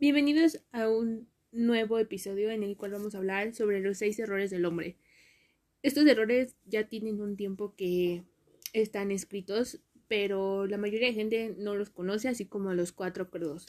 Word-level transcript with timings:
Bienvenidos 0.00 0.62
a 0.72 0.88
un 0.88 1.28
nuevo 1.52 1.98
episodio 1.98 2.50
en 2.50 2.62
el 2.62 2.78
cual 2.78 2.92
vamos 2.92 3.14
a 3.14 3.18
hablar 3.18 3.52
sobre 3.52 3.80
los 3.80 3.98
seis 3.98 4.18
errores 4.18 4.48
del 4.48 4.64
hombre. 4.64 4.96
Estos 5.82 6.06
errores 6.06 6.56
ya 6.64 6.88
tienen 6.88 7.20
un 7.20 7.36
tiempo 7.36 7.74
que 7.76 8.24
están 8.72 9.10
escritos, 9.10 9.82
pero 10.08 10.66
la 10.66 10.78
mayoría 10.78 11.08
de 11.08 11.12
gente 11.12 11.54
no 11.58 11.76
los 11.76 11.90
conoce, 11.90 12.28
así 12.28 12.46
como 12.46 12.72
los 12.72 12.92
cuatro 12.92 13.28
crudos. 13.28 13.66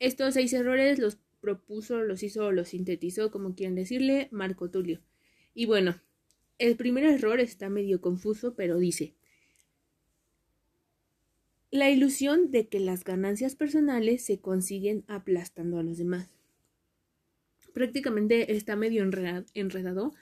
Estos 0.00 0.34
seis 0.34 0.52
errores 0.52 0.98
los 0.98 1.16
propuso, 1.40 2.02
los 2.02 2.22
hizo, 2.22 2.52
los 2.52 2.68
sintetizó, 2.68 3.30
como 3.30 3.54
quieren 3.54 3.74
decirle, 3.74 4.28
Marco 4.32 4.70
Tulio. 4.70 5.00
Y 5.54 5.64
bueno, 5.64 5.98
el 6.58 6.76
primer 6.76 7.04
error 7.04 7.40
está 7.40 7.70
medio 7.70 8.02
confuso, 8.02 8.54
pero 8.54 8.76
dice, 8.76 9.14
la 11.74 11.90
ilusión 11.90 12.52
de 12.52 12.68
que 12.68 12.78
las 12.78 13.02
ganancias 13.02 13.56
personales 13.56 14.24
se 14.24 14.38
consiguen 14.38 15.04
aplastando 15.08 15.76
a 15.80 15.82
los 15.82 15.98
demás. 15.98 16.30
Prácticamente 17.72 18.54
está 18.54 18.76
medio 18.76 19.02
enredado, 19.02 20.14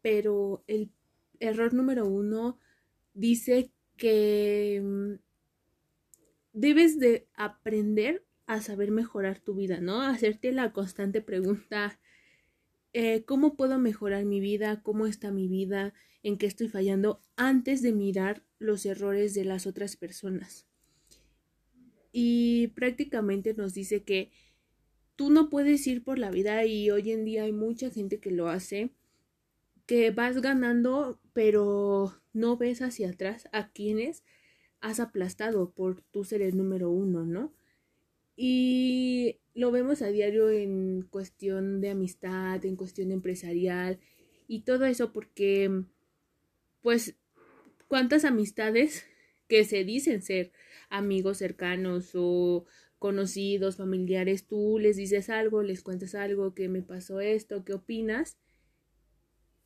pero 0.00 0.64
el 0.66 0.90
error 1.38 1.72
número 1.72 2.08
uno 2.08 2.58
dice 3.14 3.70
que 3.96 4.82
mm, 4.82 5.12
debes 6.52 6.98
de 6.98 7.28
aprender 7.34 8.24
a 8.46 8.60
saber 8.60 8.90
mejorar 8.90 9.38
tu 9.38 9.54
vida, 9.54 9.80
¿no? 9.80 10.02
Hacerte 10.02 10.50
la 10.50 10.72
constante 10.72 11.20
pregunta, 11.20 12.00
eh, 12.92 13.22
¿cómo 13.24 13.54
puedo 13.54 13.78
mejorar 13.78 14.24
mi 14.24 14.40
vida? 14.40 14.82
¿Cómo 14.82 15.06
está 15.06 15.30
mi 15.30 15.46
vida? 15.46 15.94
¿En 16.24 16.38
qué 16.38 16.46
estoy 16.46 16.66
fallando? 16.66 17.20
Antes 17.36 17.82
de 17.82 17.92
mirar 17.92 18.42
los 18.58 18.84
errores 18.84 19.32
de 19.34 19.44
las 19.44 19.68
otras 19.68 19.94
personas 19.94 20.66
y 22.12 22.68
prácticamente 22.68 23.54
nos 23.54 23.74
dice 23.74 24.02
que 24.02 24.30
tú 25.16 25.30
no 25.30 25.48
puedes 25.48 25.86
ir 25.86 26.04
por 26.04 26.18
la 26.18 26.30
vida 26.30 26.64
y 26.66 26.90
hoy 26.90 27.10
en 27.10 27.24
día 27.24 27.44
hay 27.44 27.52
mucha 27.52 27.90
gente 27.90 28.20
que 28.20 28.30
lo 28.30 28.48
hace, 28.48 28.90
que 29.86 30.10
vas 30.10 30.40
ganando 30.40 31.18
pero 31.32 32.14
no 32.32 32.56
ves 32.56 32.82
hacia 32.82 33.10
atrás 33.10 33.48
a 33.52 33.70
quienes 33.70 34.22
has 34.80 35.00
aplastado 35.00 35.70
por 35.70 36.02
tú 36.02 36.24
ser 36.24 36.42
el 36.42 36.56
número 36.56 36.90
uno, 36.90 37.24
¿no? 37.24 37.52
Y 38.36 39.38
lo 39.54 39.70
vemos 39.70 40.02
a 40.02 40.08
diario 40.08 40.50
en 40.50 41.02
cuestión 41.02 41.80
de 41.80 41.90
amistad, 41.90 42.64
en 42.64 42.76
cuestión 42.76 43.10
empresarial 43.10 43.98
y 44.48 44.62
todo 44.62 44.84
eso 44.84 45.12
porque 45.12 45.84
pues 46.82 47.14
cuántas 47.88 48.24
amistades 48.24 49.06
que 49.52 49.64
se 49.66 49.84
dicen 49.84 50.22
ser 50.22 50.50
amigos 50.88 51.36
cercanos 51.36 52.12
o 52.14 52.64
conocidos, 52.98 53.76
familiares, 53.76 54.46
tú 54.46 54.78
les 54.78 54.96
dices 54.96 55.28
algo, 55.28 55.62
les 55.62 55.82
cuentas 55.82 56.14
algo, 56.14 56.54
que 56.54 56.70
me 56.70 56.80
pasó 56.80 57.20
esto, 57.20 57.62
qué 57.62 57.74
opinas. 57.74 58.38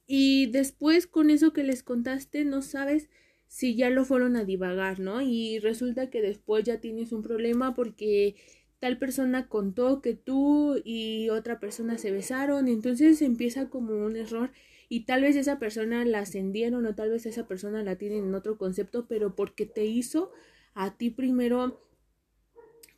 Y 0.04 0.46
después 0.46 1.06
con 1.06 1.30
eso 1.30 1.52
que 1.52 1.62
les 1.62 1.84
contaste 1.84 2.44
no 2.44 2.62
sabes 2.62 3.10
si 3.46 3.76
ya 3.76 3.88
lo 3.88 4.04
fueron 4.04 4.34
a 4.34 4.44
divagar, 4.44 4.98
¿no? 4.98 5.22
Y 5.22 5.60
resulta 5.60 6.10
que 6.10 6.20
después 6.20 6.64
ya 6.64 6.80
tienes 6.80 7.12
un 7.12 7.22
problema 7.22 7.72
porque 7.72 8.34
tal 8.80 8.98
persona 8.98 9.48
contó 9.48 10.02
que 10.02 10.14
tú 10.14 10.82
y 10.84 11.28
otra 11.28 11.60
persona 11.60 11.96
se 11.96 12.10
besaron, 12.10 12.66
entonces 12.66 13.22
empieza 13.22 13.70
como 13.70 14.04
un 14.04 14.16
error 14.16 14.50
y 14.88 15.04
tal 15.04 15.22
vez 15.22 15.36
esa 15.36 15.58
persona 15.58 16.04
la 16.04 16.20
ascendieron 16.20 16.86
o 16.86 16.94
tal 16.94 17.10
vez 17.10 17.26
esa 17.26 17.46
persona 17.48 17.82
la 17.82 17.96
tienen 17.96 18.24
en 18.24 18.34
otro 18.34 18.58
concepto, 18.58 19.06
pero 19.06 19.34
porque 19.34 19.66
te 19.66 19.84
hizo 19.84 20.30
a 20.74 20.96
ti 20.96 21.10
primero 21.10 21.80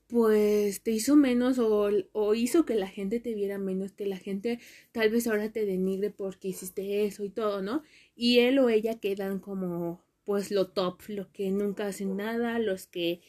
pues 0.09 0.83
te 0.83 0.91
hizo 0.91 1.16
menos 1.16 1.59
o, 1.59 1.91
o, 2.12 2.34
hizo 2.34 2.64
que 2.64 2.75
la 2.75 2.89
gente 2.89 3.20
te 3.20 3.34
viera 3.34 3.59
menos, 3.59 3.92
que 3.92 4.06
la 4.06 4.16
gente 4.16 4.59
tal 4.91 5.11
vez 5.11 5.27
ahora 5.27 5.53
te 5.53 5.66
denigre 5.66 6.11
porque 6.11 6.48
hiciste 6.48 7.05
eso 7.05 7.25
y 7.25 7.31
todo, 7.31 7.61
¿no? 7.61 7.83
Y 8.16 8.39
él 8.39 8.59
o 8.59 8.71
ella 8.71 8.98
quedan 8.98 9.38
como 9.38 10.03
pues 10.25 10.50
lo 10.50 10.69
top, 10.69 11.03
los 11.09 11.28
que 11.28 11.50
nunca 11.50 11.87
hacen 11.87 12.16
nada, 12.16 12.59
los 12.59 12.87
que 12.87 13.21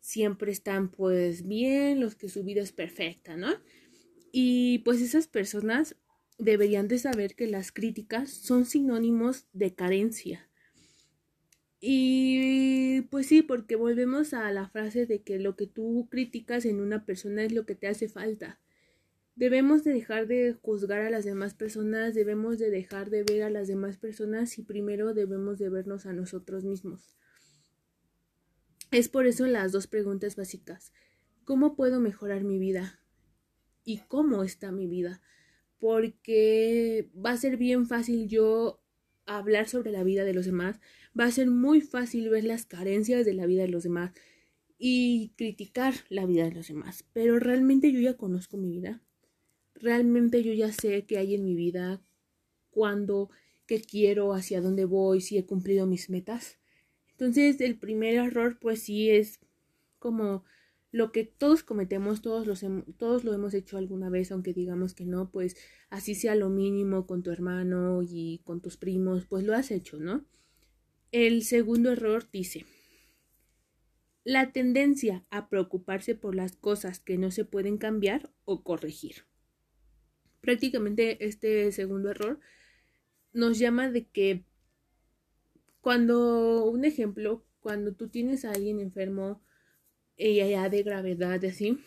siempre 0.00 0.52
están 0.52 0.90
pues 0.90 1.46
bien, 1.46 2.00
los 2.00 2.14
que 2.16 2.28
su 2.28 2.44
vida 2.44 2.62
es 2.62 2.72
perfecta, 2.72 3.36
¿no? 3.36 3.48
Y 4.30 4.78
pues 4.80 5.00
esas 5.00 5.28
personas 5.28 5.96
deberían 6.38 6.88
de 6.88 6.98
saber 6.98 7.34
que 7.34 7.46
las 7.46 7.72
críticas 7.72 8.30
son 8.30 8.64
sinónimos 8.64 9.46
de 9.52 9.74
carencia. 9.74 10.48
Y 11.80 13.02
pues 13.10 13.26
sí, 13.26 13.42
porque 13.42 13.76
volvemos 13.76 14.32
a 14.34 14.50
la 14.50 14.68
frase 14.68 15.06
de 15.06 15.22
que 15.22 15.38
lo 15.38 15.56
que 15.56 15.66
tú 15.66 16.08
criticas 16.10 16.64
en 16.64 16.80
una 16.80 17.04
persona 17.04 17.44
es 17.44 17.52
lo 17.52 17.66
que 17.66 17.74
te 17.74 17.86
hace 17.86 18.08
falta. 18.08 18.58
Debemos 19.34 19.84
de 19.84 19.92
dejar 19.92 20.26
de 20.26 20.54
juzgar 20.54 21.02
a 21.02 21.10
las 21.10 21.26
demás 21.26 21.52
personas, 21.52 22.14
debemos 22.14 22.58
de 22.58 22.70
dejar 22.70 23.10
de 23.10 23.22
ver 23.22 23.42
a 23.42 23.50
las 23.50 23.68
demás 23.68 23.98
personas 23.98 24.58
y 24.58 24.62
primero 24.62 25.12
debemos 25.12 25.58
de 25.58 25.68
vernos 25.68 26.06
a 26.06 26.14
nosotros 26.14 26.64
mismos. 26.64 27.16
Es 28.90 29.10
por 29.10 29.26
eso 29.26 29.46
las 29.46 29.72
dos 29.72 29.86
preguntas 29.86 30.36
básicas. 30.36 30.92
¿Cómo 31.44 31.76
puedo 31.76 32.00
mejorar 32.00 32.44
mi 32.44 32.58
vida? 32.58 32.98
¿Y 33.84 33.98
cómo 34.08 34.42
está 34.42 34.72
mi 34.72 34.86
vida? 34.86 35.20
Porque 35.78 37.10
va 37.14 37.30
a 37.30 37.36
ser 37.36 37.56
bien 37.56 37.86
fácil 37.86 38.28
yo 38.28 38.80
hablar 39.26 39.68
sobre 39.68 39.90
la 39.90 40.04
vida 40.04 40.24
de 40.24 40.32
los 40.32 40.46
demás, 40.46 40.80
va 41.18 41.24
a 41.24 41.30
ser 41.30 41.50
muy 41.50 41.80
fácil 41.80 42.28
ver 42.30 42.44
las 42.44 42.64
carencias 42.64 43.26
de 43.26 43.34
la 43.34 43.46
vida 43.46 43.62
de 43.62 43.68
los 43.68 43.82
demás 43.82 44.12
y 44.78 45.32
criticar 45.36 45.94
la 46.08 46.26
vida 46.26 46.44
de 46.44 46.52
los 46.52 46.68
demás. 46.68 47.04
Pero 47.12 47.38
realmente 47.38 47.92
yo 47.92 48.00
ya 48.00 48.16
conozco 48.16 48.56
mi 48.56 48.70
vida. 48.70 49.02
Realmente 49.74 50.42
yo 50.42 50.52
ya 50.52 50.72
sé 50.72 51.04
qué 51.04 51.18
hay 51.18 51.34
en 51.34 51.44
mi 51.44 51.54
vida, 51.54 52.00
cuándo, 52.70 53.30
qué 53.66 53.80
quiero, 53.80 54.32
hacia 54.32 54.60
dónde 54.60 54.84
voy, 54.84 55.20
si 55.20 55.38
he 55.38 55.44
cumplido 55.44 55.86
mis 55.86 56.08
metas. 56.08 56.58
Entonces 57.10 57.60
el 57.60 57.78
primer 57.78 58.14
error 58.14 58.58
pues 58.60 58.82
sí 58.82 59.10
es 59.10 59.40
como 59.98 60.44
lo 60.92 61.12
que 61.12 61.24
todos 61.24 61.62
cometemos, 61.62 62.22
todos, 62.22 62.46
los, 62.46 62.64
todos 62.96 63.24
lo 63.24 63.34
hemos 63.34 63.54
hecho 63.54 63.76
alguna 63.76 64.08
vez, 64.08 64.32
aunque 64.32 64.52
digamos 64.52 64.94
que 64.94 65.04
no, 65.04 65.30
pues 65.30 65.56
así 65.90 66.14
sea 66.14 66.34
lo 66.34 66.48
mínimo 66.48 67.06
con 67.06 67.22
tu 67.22 67.30
hermano 67.30 68.02
y 68.02 68.40
con 68.44 68.60
tus 68.60 68.76
primos, 68.76 69.26
pues 69.26 69.44
lo 69.44 69.54
has 69.54 69.70
hecho, 69.70 69.98
¿no? 69.98 70.24
El 71.12 71.42
segundo 71.42 71.92
error 71.92 72.28
dice, 72.32 72.66
la 74.24 74.52
tendencia 74.52 75.24
a 75.30 75.48
preocuparse 75.48 76.14
por 76.14 76.34
las 76.34 76.56
cosas 76.56 76.98
que 76.98 77.16
no 77.16 77.30
se 77.30 77.44
pueden 77.44 77.78
cambiar 77.78 78.32
o 78.44 78.64
corregir. 78.64 79.24
Prácticamente 80.40 81.24
este 81.24 81.70
segundo 81.72 82.10
error 82.10 82.40
nos 83.32 83.58
llama 83.58 83.90
de 83.90 84.08
que 84.08 84.44
cuando, 85.80 86.64
un 86.64 86.84
ejemplo, 86.84 87.44
cuando 87.60 87.94
tú 87.94 88.08
tienes 88.08 88.44
a 88.44 88.50
alguien 88.50 88.80
enfermo 88.80 89.42
y 90.16 90.40
allá 90.40 90.68
de 90.68 90.82
gravedad, 90.82 91.44
así, 91.44 91.78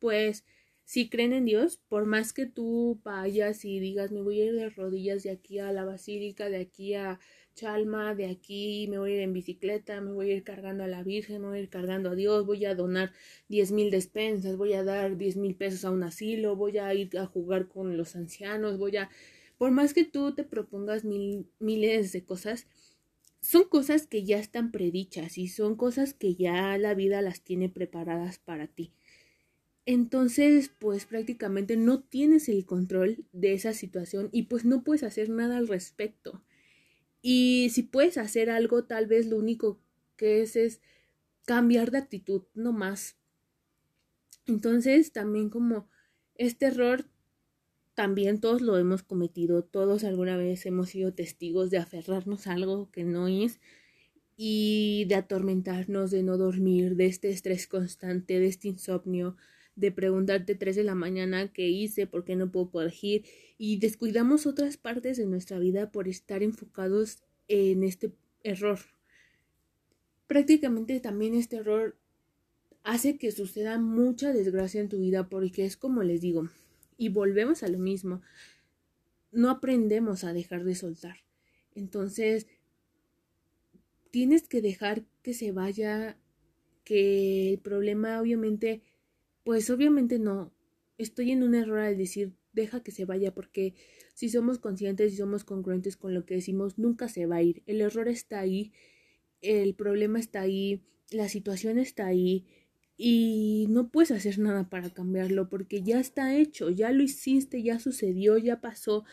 pues 0.00 0.44
si 0.84 1.08
creen 1.08 1.32
en 1.32 1.46
Dios, 1.46 1.78
por 1.88 2.04
más 2.04 2.34
que 2.34 2.44
tú 2.44 3.00
vayas 3.02 3.64
y 3.64 3.80
digas, 3.80 4.12
me 4.12 4.20
voy 4.20 4.40
a 4.40 4.44
ir 4.44 4.54
de 4.54 4.68
rodillas 4.68 5.22
de 5.22 5.30
aquí 5.30 5.58
a 5.58 5.72
la 5.72 5.84
basílica, 5.84 6.50
de 6.50 6.58
aquí 6.58 6.94
a 6.94 7.18
Chalma, 7.54 8.14
de 8.14 8.26
aquí 8.26 8.86
me 8.90 8.98
voy 8.98 9.12
a 9.12 9.14
ir 9.14 9.20
en 9.22 9.32
bicicleta, 9.32 10.00
me 10.02 10.12
voy 10.12 10.30
a 10.30 10.34
ir 10.34 10.44
cargando 10.44 10.84
a 10.84 10.88
la 10.88 11.02
Virgen, 11.02 11.40
me 11.40 11.48
voy 11.48 11.58
a 11.58 11.62
ir 11.62 11.70
cargando 11.70 12.10
a 12.10 12.14
Dios, 12.14 12.44
voy 12.44 12.66
a 12.66 12.74
donar 12.74 13.12
diez 13.48 13.72
mil 13.72 13.90
despensas, 13.90 14.56
voy 14.56 14.74
a 14.74 14.84
dar 14.84 15.16
diez 15.16 15.36
mil 15.36 15.54
pesos 15.54 15.84
a 15.86 15.90
un 15.90 16.02
asilo, 16.02 16.54
voy 16.56 16.76
a 16.78 16.92
ir 16.92 17.16
a 17.18 17.26
jugar 17.26 17.68
con 17.68 17.96
los 17.96 18.14
ancianos, 18.14 18.76
voy 18.78 18.96
a... 18.98 19.08
Por 19.56 19.70
más 19.70 19.94
que 19.94 20.04
tú 20.04 20.34
te 20.34 20.44
propongas 20.44 21.04
mil, 21.04 21.46
miles 21.60 22.12
de 22.12 22.24
cosas, 22.24 22.66
son 23.44 23.64
cosas 23.68 24.06
que 24.06 24.24
ya 24.24 24.38
están 24.38 24.72
predichas 24.72 25.38
y 25.38 25.48
son 25.48 25.76
cosas 25.76 26.14
que 26.14 26.34
ya 26.34 26.76
la 26.78 26.94
vida 26.94 27.22
las 27.22 27.42
tiene 27.42 27.68
preparadas 27.68 28.38
para 28.38 28.66
ti 28.66 28.92
entonces 29.86 30.70
pues 30.78 31.04
prácticamente 31.04 31.76
no 31.76 32.02
tienes 32.02 32.48
el 32.48 32.64
control 32.64 33.26
de 33.32 33.52
esa 33.52 33.74
situación 33.74 34.30
y 34.32 34.44
pues 34.44 34.64
no 34.64 34.82
puedes 34.82 35.02
hacer 35.02 35.28
nada 35.28 35.58
al 35.58 35.68
respecto. 35.68 36.42
Y 37.20 37.70
si 37.70 37.82
puedes 37.82 38.16
hacer 38.18 38.50
algo, 38.50 38.84
tal 38.84 39.06
vez 39.06 39.26
lo 39.26 39.36
único 39.36 39.80
que 40.16 40.42
es 40.42 40.56
es 40.56 40.80
cambiar 41.44 41.90
de 41.90 41.98
actitud, 41.98 42.44
no 42.54 42.72
más. 42.72 43.16
Entonces 44.46 45.12
también 45.12 45.50
como 45.50 45.88
este 46.34 46.66
error 46.66 47.06
también 47.94 48.40
todos 48.40 48.60
lo 48.60 48.76
hemos 48.78 49.02
cometido, 49.02 49.62
todos 49.62 50.04
alguna 50.04 50.36
vez 50.36 50.66
hemos 50.66 50.90
sido 50.90 51.14
testigos 51.14 51.70
de 51.70 51.78
aferrarnos 51.78 52.46
a 52.46 52.52
algo 52.52 52.90
que 52.90 53.04
no 53.04 53.28
es 53.28 53.60
y 54.36 55.04
de 55.08 55.14
atormentarnos, 55.14 56.10
de 56.10 56.24
no 56.24 56.36
dormir, 56.36 56.96
de 56.96 57.06
este 57.06 57.30
estrés 57.30 57.68
constante, 57.68 58.40
de 58.40 58.46
este 58.46 58.68
insomnio, 58.68 59.36
de 59.76 59.92
preguntarte 59.92 60.56
tres 60.56 60.76
de 60.76 60.84
la 60.84 60.94
mañana 60.94 61.52
qué 61.52 61.68
hice, 61.68 62.06
por 62.06 62.24
qué 62.24 62.34
no 62.34 62.50
puedo 62.50 62.70
corregir 62.70 63.24
y 63.58 63.78
descuidamos 63.78 64.46
otras 64.46 64.76
partes 64.76 65.16
de 65.16 65.26
nuestra 65.26 65.58
vida 65.58 65.92
por 65.92 66.08
estar 66.08 66.42
enfocados 66.42 67.22
en 67.46 67.84
este 67.84 68.12
error. 68.42 68.80
Prácticamente 70.26 70.98
también 71.00 71.34
este 71.34 71.56
error 71.56 71.96
hace 72.82 73.18
que 73.18 73.30
suceda 73.30 73.78
mucha 73.78 74.32
desgracia 74.32 74.80
en 74.80 74.88
tu 74.88 74.98
vida 74.98 75.28
porque 75.28 75.64
es 75.64 75.76
como 75.76 76.02
les 76.02 76.20
digo, 76.20 76.48
y 76.96 77.08
volvemos 77.08 77.62
a 77.62 77.68
lo 77.68 77.78
mismo, 77.78 78.22
no 79.32 79.50
aprendemos 79.50 80.24
a 80.24 80.32
dejar 80.32 80.64
de 80.64 80.74
soltar. 80.74 81.16
Entonces, 81.74 82.46
tienes 84.10 84.48
que 84.48 84.62
dejar 84.62 85.04
que 85.22 85.34
se 85.34 85.52
vaya, 85.52 86.16
que 86.84 87.50
el 87.52 87.58
problema 87.58 88.20
obviamente, 88.20 88.82
pues 89.42 89.70
obviamente 89.70 90.18
no, 90.18 90.52
estoy 90.98 91.32
en 91.32 91.42
un 91.42 91.54
error 91.54 91.80
al 91.80 91.98
decir 91.98 92.32
deja 92.52 92.82
que 92.82 92.92
se 92.92 93.04
vaya 93.04 93.34
porque 93.34 93.74
si 94.14 94.28
somos 94.28 94.58
conscientes 94.58 95.12
y 95.12 95.16
somos 95.16 95.44
congruentes 95.44 95.96
con 95.96 96.14
lo 96.14 96.24
que 96.24 96.34
decimos, 96.34 96.78
nunca 96.78 97.08
se 97.08 97.26
va 97.26 97.36
a 97.36 97.42
ir. 97.42 97.62
El 97.66 97.80
error 97.80 98.08
está 98.08 98.38
ahí, 98.38 98.72
el 99.40 99.74
problema 99.74 100.20
está 100.20 100.42
ahí, 100.42 100.80
la 101.10 101.28
situación 101.28 101.78
está 101.78 102.06
ahí 102.06 102.46
y 102.96 103.66
no 103.70 103.90
puedes 103.90 104.10
hacer 104.10 104.38
nada 104.38 104.68
para 104.68 104.90
cambiarlo 104.90 105.48
porque 105.48 105.82
ya 105.82 106.00
está 106.00 106.36
hecho, 106.36 106.70
ya 106.70 106.92
lo 106.92 107.02
hiciste, 107.02 107.62
ya 107.62 107.78
sucedió, 107.78 108.38
ya 108.38 108.60
pasó. 108.60 109.04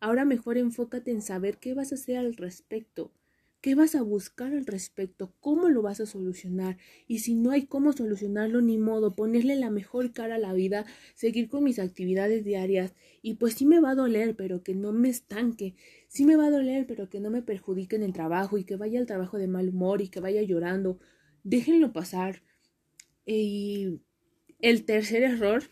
Ahora 0.00 0.24
mejor 0.24 0.58
enfócate 0.58 1.10
en 1.10 1.22
saber 1.22 1.58
qué 1.58 1.74
vas 1.74 1.92
a 1.92 1.94
hacer 1.96 2.16
al 2.18 2.36
respecto. 2.36 3.12
¿Qué 3.60 3.74
vas 3.74 3.94
a 3.94 4.00
buscar 4.00 4.54
al 4.54 4.64
respecto? 4.64 5.34
¿Cómo 5.40 5.68
lo 5.68 5.82
vas 5.82 6.00
a 6.00 6.06
solucionar? 6.06 6.78
Y 7.06 7.18
si 7.18 7.34
no 7.34 7.50
hay 7.50 7.66
cómo 7.66 7.92
solucionarlo, 7.92 8.62
ni 8.62 8.78
modo, 8.78 9.14
ponerle 9.14 9.54
la 9.56 9.68
mejor 9.68 10.12
cara 10.14 10.36
a 10.36 10.38
la 10.38 10.54
vida, 10.54 10.86
seguir 11.14 11.50
con 11.50 11.64
mis 11.64 11.78
actividades 11.78 12.42
diarias. 12.42 12.94
Y 13.20 13.34
pues 13.34 13.52
sí 13.54 13.66
me 13.66 13.80
va 13.80 13.90
a 13.90 13.94
doler, 13.94 14.34
pero 14.34 14.62
que 14.62 14.74
no 14.74 14.92
me 14.92 15.10
estanque. 15.10 15.74
Sí 16.08 16.24
me 16.24 16.36
va 16.36 16.46
a 16.46 16.50
doler, 16.50 16.86
pero 16.86 17.10
que 17.10 17.20
no 17.20 17.28
me 17.30 17.42
perjudique 17.42 17.96
en 17.96 18.02
el 18.02 18.14
trabajo 18.14 18.56
y 18.56 18.64
que 18.64 18.76
vaya 18.76 18.98
al 18.98 19.06
trabajo 19.06 19.36
de 19.36 19.46
mal 19.46 19.68
humor 19.68 20.00
y 20.00 20.08
que 20.08 20.20
vaya 20.20 20.40
llorando. 20.42 20.98
Déjenlo 21.44 21.92
pasar. 21.92 22.42
Y 23.32 24.00
el 24.58 24.84
tercer 24.84 25.22
error 25.22 25.62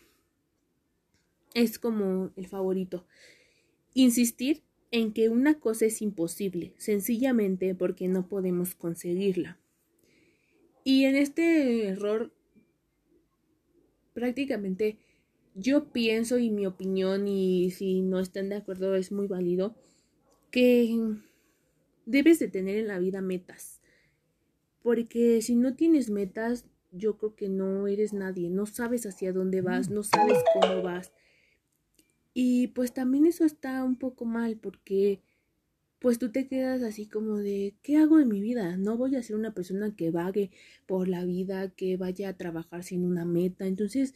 es 1.53 1.77
como 1.77 2.31
el 2.37 2.47
favorito. 2.47 3.05
Insistir 3.93 4.63
en 4.91 5.11
que 5.11 5.27
una 5.27 5.59
cosa 5.59 5.87
es 5.87 6.01
imposible, 6.01 6.73
sencillamente 6.77 7.75
porque 7.75 8.07
no 8.07 8.29
podemos 8.29 8.75
conseguirla. 8.75 9.59
Y 10.85 11.03
en 11.03 11.17
este 11.17 11.87
error, 11.87 12.31
prácticamente 14.13 14.97
yo 15.53 15.91
pienso 15.91 16.39
y 16.39 16.51
mi 16.51 16.65
opinión, 16.65 17.27
y 17.27 17.71
si 17.71 17.99
no 17.99 18.21
están 18.21 18.47
de 18.47 18.55
acuerdo 18.55 18.95
es 18.95 19.11
muy 19.11 19.27
válido, 19.27 19.75
que 20.49 20.97
debes 22.05 22.39
de 22.39 22.47
tener 22.47 22.77
en 22.77 22.87
la 22.87 22.99
vida 22.99 23.19
metas. 23.19 23.81
Porque 24.81 25.41
si 25.41 25.55
no 25.55 25.75
tienes 25.75 26.09
metas, 26.09 26.65
yo 26.91 27.17
creo 27.17 27.35
que 27.35 27.49
no 27.49 27.87
eres 27.87 28.13
nadie, 28.13 28.49
no 28.49 28.65
sabes 28.65 29.05
hacia 29.05 29.33
dónde 29.33 29.61
vas, 29.61 29.89
no 29.89 30.03
sabes 30.03 30.37
cómo 30.53 30.81
vas. 30.81 31.11
Y 32.33 32.67
pues 32.67 32.93
también 32.93 33.25
eso 33.25 33.45
está 33.45 33.83
un 33.83 33.97
poco 33.97 34.25
mal 34.25 34.57
porque 34.57 35.21
pues 35.99 36.17
tú 36.17 36.31
te 36.31 36.47
quedas 36.47 36.81
así 36.81 37.07
como 37.07 37.37
de 37.37 37.75
¿qué 37.81 37.97
hago 37.97 38.19
en 38.19 38.29
mi 38.29 38.41
vida? 38.41 38.77
No 38.77 38.97
voy 38.97 39.15
a 39.15 39.23
ser 39.23 39.35
una 39.35 39.53
persona 39.53 39.95
que 39.95 40.11
vague 40.11 40.51
por 40.85 41.07
la 41.07 41.25
vida, 41.25 41.69
que 41.69 41.97
vaya 41.97 42.29
a 42.29 42.37
trabajar 42.37 42.83
sin 42.83 43.03
una 43.05 43.25
meta. 43.25 43.67
Entonces, 43.67 44.13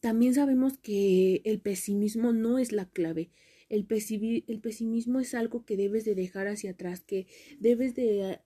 también 0.00 0.34
sabemos 0.34 0.78
que 0.78 1.42
el 1.44 1.60
pesimismo 1.60 2.32
no 2.32 2.58
es 2.58 2.72
la 2.72 2.86
clave. 2.86 3.30
El, 3.68 3.86
el 4.46 4.60
pesimismo 4.60 5.20
es 5.20 5.34
algo 5.34 5.64
que 5.64 5.76
debes 5.76 6.04
de 6.04 6.14
dejar 6.14 6.48
hacia 6.48 6.72
atrás, 6.72 7.00
que 7.00 7.26
debes 7.60 7.94
de 7.94 8.40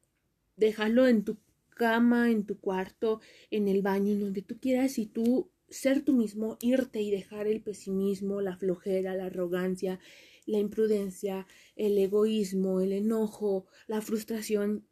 dejarlo 0.56 1.06
en 1.06 1.24
tu 1.24 1.38
cama, 1.76 2.30
en 2.32 2.44
tu 2.44 2.58
cuarto, 2.58 3.20
en 3.50 3.68
el 3.68 3.82
baño, 3.82 4.12
en 4.12 4.20
donde 4.20 4.42
tú 4.42 4.58
quieras 4.58 4.98
y 4.98 5.06
tú 5.06 5.50
ser 5.68 6.02
tú 6.02 6.14
mismo, 6.14 6.56
irte 6.60 7.00
y 7.02 7.10
dejar 7.10 7.46
el 7.46 7.60
pesimismo, 7.60 8.40
la 8.40 8.56
flojera, 8.56 9.14
la 9.14 9.26
arrogancia, 9.26 10.00
la 10.46 10.58
imprudencia, 10.58 11.46
el 11.76 11.98
egoísmo, 11.98 12.80
el 12.80 12.92
enojo, 12.92 13.66
la 13.86 14.00
frustración 14.00 14.86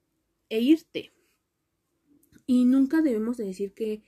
e 0.48 0.60
irte. 0.60 1.12
Y 2.46 2.64
nunca 2.64 3.02
debemos 3.02 3.36
de 3.36 3.44
decir 3.44 3.72
que 3.72 4.02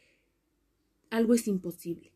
algo 1.11 1.34
es 1.34 1.49
imposible. 1.49 2.12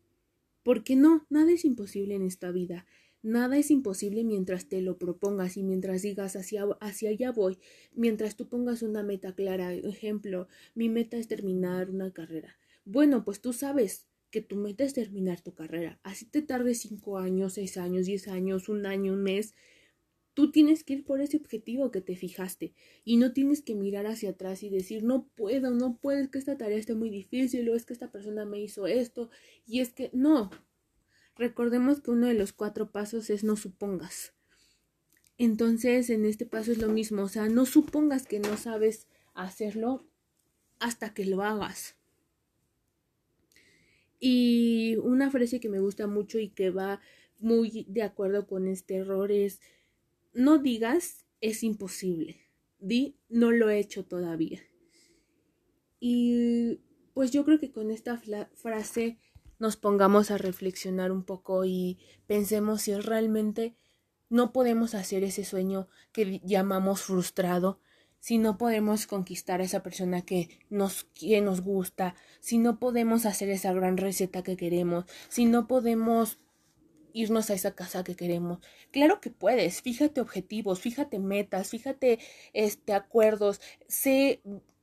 Porque 0.63 0.95
no, 0.95 1.25
nada 1.29 1.51
es 1.51 1.65
imposible 1.65 2.13
en 2.15 2.21
esta 2.21 2.51
vida. 2.51 2.85
Nada 3.23 3.57
es 3.57 3.69
imposible 3.69 4.23
mientras 4.23 4.67
te 4.67 4.81
lo 4.81 4.97
propongas 4.97 5.55
y 5.55 5.63
mientras 5.63 6.01
digas 6.01 6.35
hacia, 6.35 6.65
allá 6.81 7.31
voy, 7.31 7.59
mientras 7.93 8.35
tú 8.35 8.47
pongas 8.49 8.81
una 8.81 9.03
meta 9.03 9.35
clara. 9.35 9.73
Ejemplo, 9.73 10.47
mi 10.73 10.89
meta 10.89 11.17
es 11.17 11.27
terminar 11.27 11.91
una 11.91 12.11
carrera. 12.11 12.57
Bueno, 12.83 13.23
pues 13.23 13.39
tú 13.39 13.53
sabes 13.53 14.07
que 14.31 14.41
tu 14.41 14.55
meta 14.55 14.83
es 14.83 14.93
terminar 14.93 15.41
tu 15.41 15.53
carrera. 15.53 15.99
Así 16.01 16.25
te 16.25 16.41
tardes 16.41 16.79
cinco 16.79 17.19
años, 17.19 17.53
seis 17.53 17.77
años, 17.77 18.07
diez 18.07 18.27
años, 18.27 18.69
un 18.69 18.87
año, 18.87 19.13
un 19.13 19.21
mes. 19.21 19.53
Tú 20.33 20.51
tienes 20.51 20.83
que 20.83 20.93
ir 20.93 21.05
por 21.05 21.21
ese 21.21 21.37
objetivo 21.37 21.91
que 21.91 22.01
te 22.01 22.15
fijaste 22.15 22.73
y 23.03 23.17
no 23.17 23.33
tienes 23.33 23.61
que 23.61 23.75
mirar 23.75 24.07
hacia 24.07 24.31
atrás 24.31 24.63
y 24.63 24.69
decir 24.69 25.03
no 25.03 25.27
puedo, 25.35 25.71
no 25.71 25.97
puedo, 25.97 26.21
es 26.21 26.29
que 26.29 26.39
esta 26.39 26.57
tarea 26.57 26.77
está 26.77 26.95
muy 26.95 27.09
difícil 27.09 27.69
o 27.69 27.75
es 27.75 27.85
que 27.85 27.93
esta 27.93 28.11
persona 28.11 28.45
me 28.45 28.61
hizo 28.61 28.87
esto 28.87 29.29
y 29.67 29.81
es 29.81 29.91
que 29.91 30.09
no. 30.13 30.49
Recordemos 31.35 32.01
que 32.01 32.11
uno 32.11 32.27
de 32.27 32.33
los 32.33 32.53
cuatro 32.53 32.91
pasos 32.91 33.29
es 33.29 33.43
no 33.43 33.55
supongas. 33.55 34.33
Entonces 35.37 36.09
en 36.09 36.25
este 36.25 36.45
paso 36.45 36.71
es 36.71 36.77
lo 36.77 36.89
mismo, 36.89 37.23
o 37.23 37.27
sea, 37.27 37.49
no 37.49 37.65
supongas 37.65 38.27
que 38.27 38.39
no 38.39 38.57
sabes 38.57 39.07
hacerlo 39.33 40.05
hasta 40.79 41.13
que 41.13 41.25
lo 41.25 41.41
hagas. 41.41 41.95
Y 44.19 44.97
una 44.97 45.31
frase 45.31 45.59
que 45.59 45.69
me 45.69 45.79
gusta 45.79 46.05
mucho 46.05 46.37
y 46.37 46.49
que 46.49 46.69
va 46.69 47.01
muy 47.39 47.85
de 47.89 48.03
acuerdo 48.03 48.45
con 48.45 48.67
este 48.67 48.97
error 48.97 49.31
es, 49.31 49.61
no 50.33 50.59
digas 50.59 51.25
es 51.41 51.63
imposible, 51.63 52.37
di 52.79 53.17
no 53.29 53.51
lo 53.51 53.69
he 53.69 53.79
hecho 53.79 54.05
todavía. 54.05 54.61
Y 55.99 56.81
pues 57.13 57.31
yo 57.31 57.43
creo 57.45 57.59
que 57.59 57.71
con 57.71 57.89
esta 57.89 58.21
frase 58.53 59.17
nos 59.61 59.77
pongamos 59.77 60.31
a 60.31 60.39
reflexionar 60.39 61.11
un 61.11 61.23
poco 61.23 61.65
y 61.65 61.99
pensemos 62.25 62.81
si 62.81 62.95
realmente 62.95 63.75
no 64.27 64.51
podemos 64.51 64.95
hacer 64.95 65.23
ese 65.23 65.45
sueño 65.45 65.87
que 66.11 66.41
llamamos 66.43 67.03
frustrado 67.03 67.79
si 68.19 68.37
no 68.37 68.57
podemos 68.57 69.07
conquistar 69.07 69.61
a 69.61 69.63
esa 69.63 69.81
persona 69.81 70.21
que 70.21 70.47
nos, 70.69 71.05
que 71.15 71.41
nos 71.41 71.61
gusta, 71.61 72.15
si 72.39 72.59
no 72.59 72.79
podemos 72.79 73.25
hacer 73.25 73.49
esa 73.49 73.73
gran 73.73 73.97
receta 73.97 74.43
que 74.43 74.55
queremos, 74.55 75.05
si 75.27 75.45
no 75.45 75.67
podemos 75.67 76.39
irnos 77.13 77.49
a 77.49 77.55
esa 77.55 77.73
casa 77.73 78.03
que 78.03 78.15
queremos. 78.15 78.59
Claro 78.91 79.21
que 79.21 79.31
puedes, 79.31 79.81
fíjate 79.81 80.21
objetivos, 80.21 80.79
fíjate 80.79 81.17
metas, 81.17 81.69
fíjate 81.69 82.19
este 82.53 82.93
acuerdos, 82.93 83.59
sé, 83.87 84.41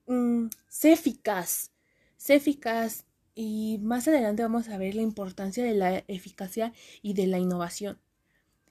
mm, 0.08 0.48
sé 0.68 0.92
eficaz, 0.92 1.70
sé 2.16 2.34
eficaz 2.34 3.07
y 3.40 3.78
más 3.82 4.08
adelante 4.08 4.42
vamos 4.42 4.68
a 4.68 4.78
ver 4.78 4.96
la 4.96 5.02
importancia 5.02 5.62
de 5.62 5.72
la 5.72 6.02
eficacia 6.08 6.72
y 7.02 7.14
de 7.14 7.28
la 7.28 7.38
innovación. 7.38 7.96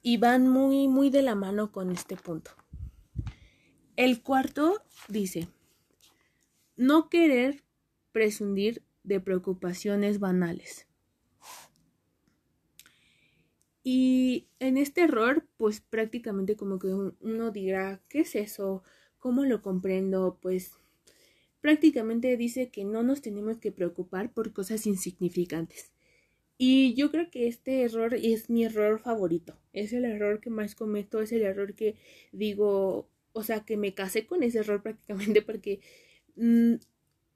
Y 0.01 0.17
van 0.17 0.49
muy 0.49 0.89
muy 0.89 1.09
de 1.09 1.21
la 1.21 1.35
mano 1.35 1.71
con 1.71 1.89
este 1.89 2.17
punto. 2.17 2.51
El 3.95 4.21
cuarto 4.21 4.83
dice, 5.07 5.47
no 6.75 7.07
querer 7.07 7.63
prescindir 8.11 8.83
de 9.03 9.21
preocupaciones 9.21 10.19
banales. 10.19 10.85
Y 13.85 14.49
en 14.59 14.75
este 14.75 15.03
error, 15.03 15.47
pues 15.55 15.79
prácticamente 15.79 16.57
como 16.57 16.77
que 16.77 16.87
uno 16.87 17.51
dirá, 17.51 18.01
¿qué 18.09 18.19
es 18.19 18.35
eso? 18.35 18.83
¿Cómo 19.17 19.45
lo 19.45 19.61
comprendo? 19.61 20.39
Pues 20.41 20.77
prácticamente 21.67 22.37
dice 22.37 22.69
que 22.69 22.85
no 22.85 23.03
nos 23.03 23.21
tenemos 23.21 23.57
que 23.57 23.73
preocupar 23.73 24.31
por 24.31 24.53
cosas 24.53 24.87
insignificantes. 24.87 25.91
Y 26.57 26.93
yo 26.93 27.11
creo 27.11 27.29
que 27.29 27.49
este 27.49 27.81
error 27.81 28.13
es 28.13 28.49
mi 28.49 28.63
error 28.63 29.01
favorito. 29.01 29.59
Es 29.73 29.91
el 29.91 30.05
error 30.05 30.39
que 30.39 30.49
más 30.49 30.75
cometo, 30.75 31.19
es 31.19 31.33
el 31.33 31.41
error 31.41 31.73
que 31.73 31.97
digo, 32.31 33.09
o 33.33 33.43
sea, 33.43 33.65
que 33.65 33.75
me 33.75 33.93
casé 33.93 34.25
con 34.25 34.43
ese 34.43 34.59
error 34.59 34.81
prácticamente 34.87 35.41
porque 35.41 35.81
mm, 36.37 36.75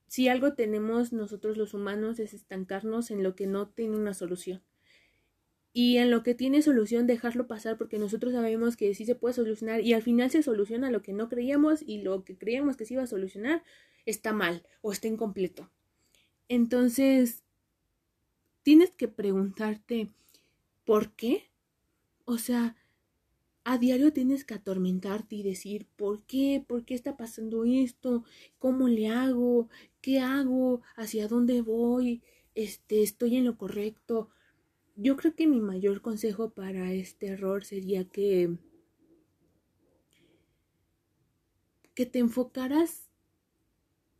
si 0.07 0.29
algo 0.29 0.53
tenemos 0.53 1.11
nosotros 1.11 1.57
los 1.57 1.73
humanos 1.73 2.17
es 2.17 2.33
estancarnos 2.33 3.11
en 3.11 3.23
lo 3.23 3.35
que 3.35 3.47
no 3.47 3.67
tiene 3.67 3.97
una 3.97 4.13
solución. 4.13 4.61
Y 5.73 5.97
en 5.97 6.09
lo 6.09 6.23
que 6.23 6.35
tiene 6.35 6.61
solución 6.61 7.05
dejarlo 7.05 7.47
pasar 7.47 7.77
porque 7.77 7.99
nosotros 7.99 8.31
sabemos 8.31 8.77
que 8.77 8.95
sí 8.95 9.03
se 9.03 9.15
puede 9.15 9.33
solucionar 9.33 9.81
y 9.81 9.91
al 9.91 10.03
final 10.03 10.31
se 10.31 10.41
soluciona 10.41 10.89
lo 10.89 11.01
que 11.01 11.11
no 11.11 11.27
creíamos 11.27 11.81
y 11.85 12.01
lo 12.01 12.23
que 12.23 12.37
creíamos 12.37 12.77
que 12.77 12.85
se 12.85 12.93
iba 12.93 13.03
a 13.03 13.07
solucionar 13.07 13.61
está 14.05 14.33
mal 14.33 14.65
o 14.81 14.91
está 14.91 15.07
incompleto. 15.07 15.69
Entonces, 16.47 17.43
tienes 18.63 18.91
que 18.91 19.07
preguntarte, 19.07 20.09
¿por 20.85 21.11
qué? 21.11 21.45
O 22.25 22.37
sea, 22.37 22.75
a 23.63 23.77
diario 23.77 24.11
tienes 24.11 24.43
que 24.43 24.55
atormentarte 24.55 25.35
y 25.35 25.43
decir, 25.43 25.87
¿por 25.95 26.23
qué? 26.23 26.63
¿Por 26.67 26.83
qué 26.83 26.95
está 26.95 27.15
pasando 27.15 27.63
esto? 27.63 28.23
¿Cómo 28.59 28.87
le 28.87 29.07
hago? 29.09 29.69
¿qué 30.01 30.19
hago? 30.19 30.81
¿Hacia 30.95 31.27
dónde 31.27 31.61
voy? 31.61 32.21
Este, 32.55 33.03
estoy 33.03 33.37
en 33.37 33.45
lo 33.45 33.57
correcto. 33.57 34.29
Yo 34.95 35.15
creo 35.15 35.35
que 35.35 35.47
mi 35.47 35.61
mayor 35.61 36.01
consejo 36.01 36.49
para 36.49 36.91
este 36.91 37.27
error 37.27 37.63
sería 37.63 38.03
que 38.05 38.57
que 41.93 42.05
te 42.05 42.19
enfocaras 42.19 43.10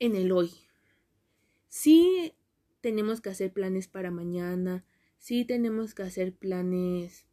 en 0.01 0.15
el 0.15 0.31
hoy. 0.31 0.50
Sí 1.70 2.34
tenemos 2.81 3.22
que 3.22 3.29
hacer 3.29 3.53
planes 3.53 3.88
para 3.88 4.10
mañana, 4.10 4.84
sí 5.20 5.46
tenemos 5.46 5.93
que 5.93 6.01
hacer 6.01 6.34
planes 6.34 7.27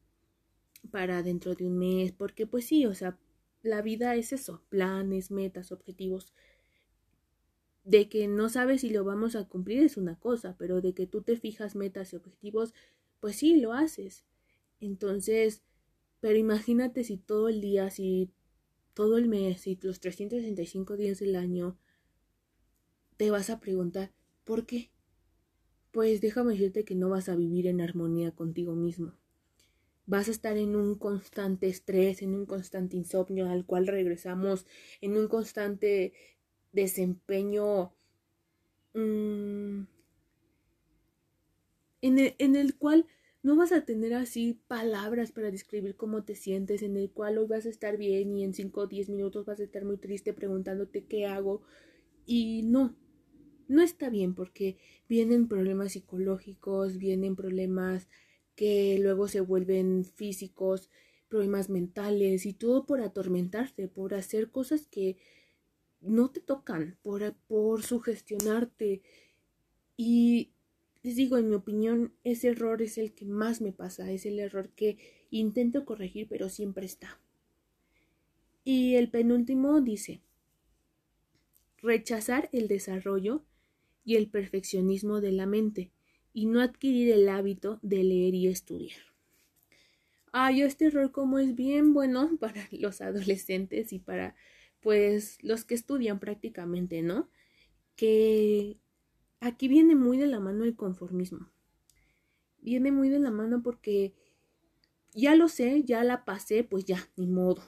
para 0.90 1.22
dentro 1.22 1.54
de 1.54 1.64
un 1.66 1.78
mes, 1.78 2.12
porque 2.12 2.46
pues 2.46 2.66
sí, 2.66 2.84
o 2.84 2.94
sea, 2.94 3.18
la 3.62 3.80
vida 3.80 4.14
es 4.16 4.34
eso, 4.34 4.62
planes, 4.68 5.30
metas, 5.30 5.72
objetivos. 5.72 6.34
De 7.84 8.10
que 8.10 8.28
no 8.28 8.50
sabes 8.50 8.82
si 8.82 8.90
lo 8.90 9.02
vamos 9.02 9.34
a 9.34 9.48
cumplir 9.48 9.82
es 9.82 9.96
una 9.96 10.16
cosa, 10.20 10.54
pero 10.58 10.82
de 10.82 10.92
que 10.92 11.06
tú 11.06 11.22
te 11.22 11.38
fijas 11.38 11.74
metas 11.74 12.12
y 12.12 12.16
objetivos, 12.16 12.74
pues 13.18 13.36
sí, 13.36 13.58
lo 13.58 13.72
haces. 13.72 14.26
Entonces, 14.78 15.62
pero 16.20 16.36
imagínate 16.36 17.02
si 17.02 17.16
todo 17.16 17.48
el 17.48 17.62
día, 17.62 17.88
si 17.88 18.30
todo 18.92 19.16
el 19.16 19.26
mes, 19.26 19.62
si 19.62 19.78
los 19.80 20.00
365 20.00 20.98
días 20.98 21.18
del 21.18 21.34
año, 21.34 21.78
te 23.18 23.30
vas 23.30 23.50
a 23.50 23.60
preguntar, 23.60 24.12
¿por 24.44 24.64
qué? 24.64 24.90
Pues 25.90 26.22
déjame 26.22 26.52
decirte 26.52 26.84
que 26.86 26.94
no 26.94 27.10
vas 27.10 27.28
a 27.28 27.36
vivir 27.36 27.66
en 27.66 27.82
armonía 27.82 28.30
contigo 28.30 28.74
mismo 28.74 29.12
vas 30.08 30.26
a 30.28 30.30
estar 30.30 30.56
en 30.56 30.74
un 30.74 30.94
constante 30.94 31.68
estrés, 31.68 32.22
en 32.22 32.34
un 32.34 32.46
constante 32.46 32.96
insomnio 32.96 33.46
al 33.50 33.66
cual 33.66 33.86
regresamos, 33.86 34.66
en 35.02 35.18
un 35.18 35.28
constante 35.28 36.14
desempeño 36.72 37.92
mm, 38.94 39.82
en, 42.00 42.18
el, 42.18 42.34
en 42.38 42.56
el 42.56 42.74
cual 42.76 43.06
no 43.42 43.54
vas 43.54 43.72
a 43.72 43.84
tener 43.84 44.14
así 44.14 44.58
palabras 44.66 45.30
para 45.30 45.50
describir 45.50 45.94
cómo 45.94 46.24
te 46.24 46.34
sientes, 46.34 46.82
en 46.82 46.96
el 46.96 47.10
cual 47.10 47.36
hoy 47.36 47.46
vas 47.46 47.66
a 47.66 47.68
estar 47.68 47.98
bien 47.98 48.34
y 48.34 48.44
en 48.44 48.54
5 48.54 48.80
o 48.80 48.86
10 48.86 49.10
minutos 49.10 49.44
vas 49.44 49.60
a 49.60 49.64
estar 49.64 49.84
muy 49.84 49.98
triste 49.98 50.32
preguntándote 50.32 51.04
qué 51.04 51.26
hago. 51.26 51.60
Y 52.24 52.62
no, 52.62 52.96
no 53.68 53.82
está 53.82 54.10
bien 54.10 54.34
porque 54.34 54.78
vienen 55.08 55.46
problemas 55.46 55.92
psicológicos, 55.92 56.98
vienen 56.98 57.36
problemas 57.36 58.08
que 58.56 58.98
luego 58.98 59.28
se 59.28 59.40
vuelven 59.40 60.04
físicos, 60.04 60.90
problemas 61.28 61.68
mentales 61.68 62.46
y 62.46 62.54
todo 62.54 62.86
por 62.86 63.00
atormentarte, 63.00 63.86
por 63.86 64.14
hacer 64.14 64.50
cosas 64.50 64.86
que 64.86 65.18
no 66.00 66.30
te 66.30 66.40
tocan, 66.40 66.98
por, 67.02 67.34
por 67.46 67.82
sugestionarte. 67.82 69.02
Y 69.96 70.52
les 71.02 71.16
digo, 71.16 71.36
en 71.38 71.50
mi 71.50 71.54
opinión, 71.54 72.14
ese 72.24 72.48
error 72.48 72.82
es 72.82 72.98
el 72.98 73.12
que 73.14 73.26
más 73.26 73.60
me 73.60 73.72
pasa, 73.72 74.10
es 74.10 74.26
el 74.26 74.38
error 74.38 74.70
que 74.70 74.98
intento 75.30 75.84
corregir, 75.84 76.26
pero 76.28 76.48
siempre 76.48 76.86
está. 76.86 77.20
Y 78.64 78.96
el 78.96 79.10
penúltimo 79.10 79.80
dice, 79.80 80.20
rechazar 81.80 82.48
el 82.52 82.68
desarrollo 82.68 83.44
y 84.08 84.16
el 84.16 84.30
perfeccionismo 84.30 85.20
de 85.20 85.32
la 85.32 85.44
mente 85.44 85.92
y 86.32 86.46
no 86.46 86.62
adquirir 86.62 87.12
el 87.12 87.28
hábito 87.28 87.78
de 87.82 88.02
leer 88.02 88.34
y 88.34 88.46
estudiar. 88.48 88.96
Ay, 90.32 90.62
este 90.62 90.86
error 90.86 91.12
como 91.12 91.38
es 91.38 91.54
bien 91.54 91.92
bueno 91.92 92.30
para 92.40 92.66
los 92.70 93.02
adolescentes 93.02 93.92
y 93.92 93.98
para 93.98 94.34
pues 94.80 95.36
los 95.42 95.66
que 95.66 95.74
estudian 95.74 96.20
prácticamente, 96.20 97.02
¿no? 97.02 97.28
Que 97.96 98.78
aquí 99.40 99.68
viene 99.68 99.94
muy 99.94 100.16
de 100.16 100.26
la 100.26 100.40
mano 100.40 100.64
el 100.64 100.74
conformismo. 100.74 101.50
Viene 102.62 102.90
muy 102.90 103.10
de 103.10 103.18
la 103.18 103.30
mano 103.30 103.62
porque 103.62 104.14
ya 105.12 105.36
lo 105.36 105.48
sé, 105.48 105.84
ya 105.84 106.02
la 106.02 106.24
pasé, 106.24 106.64
pues 106.64 106.86
ya, 106.86 107.10
ni 107.16 107.26
modo. 107.26 107.62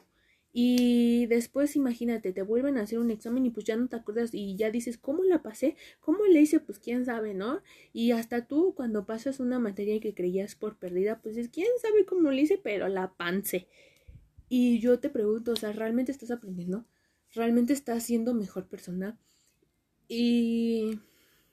Y 0.52 1.26
después, 1.26 1.76
imagínate, 1.76 2.32
te 2.32 2.42
vuelven 2.42 2.76
a 2.76 2.82
hacer 2.82 2.98
un 2.98 3.10
examen 3.10 3.46
y 3.46 3.50
pues 3.50 3.64
ya 3.66 3.76
no 3.76 3.88
te 3.88 3.96
acuerdas 3.96 4.30
y 4.32 4.56
ya 4.56 4.70
dices, 4.70 4.98
¿cómo 4.98 5.22
la 5.22 5.42
pasé? 5.42 5.76
¿Cómo 6.00 6.24
le 6.26 6.40
hice? 6.40 6.58
Pues 6.58 6.80
quién 6.80 7.04
sabe, 7.04 7.34
¿no? 7.34 7.62
Y 7.92 8.10
hasta 8.10 8.46
tú 8.46 8.74
cuando 8.74 9.06
pasas 9.06 9.38
una 9.38 9.60
materia 9.60 10.00
que 10.00 10.14
creías 10.14 10.56
por 10.56 10.76
perdida, 10.76 11.20
pues 11.22 11.36
es 11.36 11.48
quién 11.48 11.68
sabe 11.80 12.04
cómo 12.04 12.32
le 12.32 12.42
hice, 12.42 12.58
pero 12.58 12.88
la 12.88 13.12
pancé. 13.14 13.68
Y 14.48 14.80
yo 14.80 14.98
te 14.98 15.10
pregunto, 15.10 15.52
o 15.52 15.56
sea, 15.56 15.72
¿realmente 15.72 16.10
estás 16.10 16.32
aprendiendo? 16.32 16.84
¿Realmente 17.32 17.72
estás 17.72 18.02
siendo 18.02 18.34
mejor 18.34 18.66
persona? 18.66 19.16
Y 20.08 20.98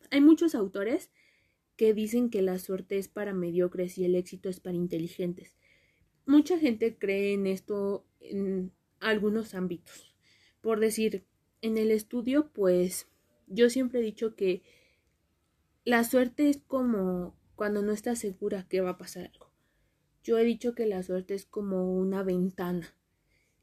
hay 0.10 0.22
muchos 0.22 0.56
autores 0.56 1.12
que 1.76 1.94
dicen 1.94 2.32
que 2.32 2.42
la 2.42 2.58
suerte 2.58 2.98
es 2.98 3.08
para 3.08 3.34
mediocres 3.34 4.00
y 4.00 4.06
el 4.06 4.16
éxito 4.16 4.50
es 4.50 4.60
para 4.60 4.76
inteligentes. 4.76 5.56
Mucha 6.26 6.58
gente 6.58 6.98
cree 6.98 7.34
en 7.34 7.46
esto 7.46 8.04
algunos 9.00 9.54
ámbitos. 9.54 10.16
Por 10.62 10.80
decir, 10.80 11.26
en 11.62 11.78
el 11.78 11.92
estudio, 11.92 12.52
pues 12.54 13.08
yo 13.48 13.70
siempre 13.70 14.00
he 14.00 14.04
dicho 14.04 14.36
que 14.36 14.64
la 15.86 16.04
suerte 16.04 16.50
es 16.50 16.58
como 16.58 17.36
cuando 17.56 17.82
no 17.82 17.92
estás 17.94 18.20
segura 18.20 18.68
que 18.68 18.82
va 18.82 18.92
a 18.92 18.98
pasar 18.98 19.32
algo. 19.34 19.52
Yo 20.24 20.38
he 20.38 20.44
dicho 20.44 20.76
que 20.76 20.86
la 20.86 21.02
suerte 21.04 21.34
es 21.34 21.46
como 21.46 21.94
una 21.94 22.24
ventana. 22.24 22.94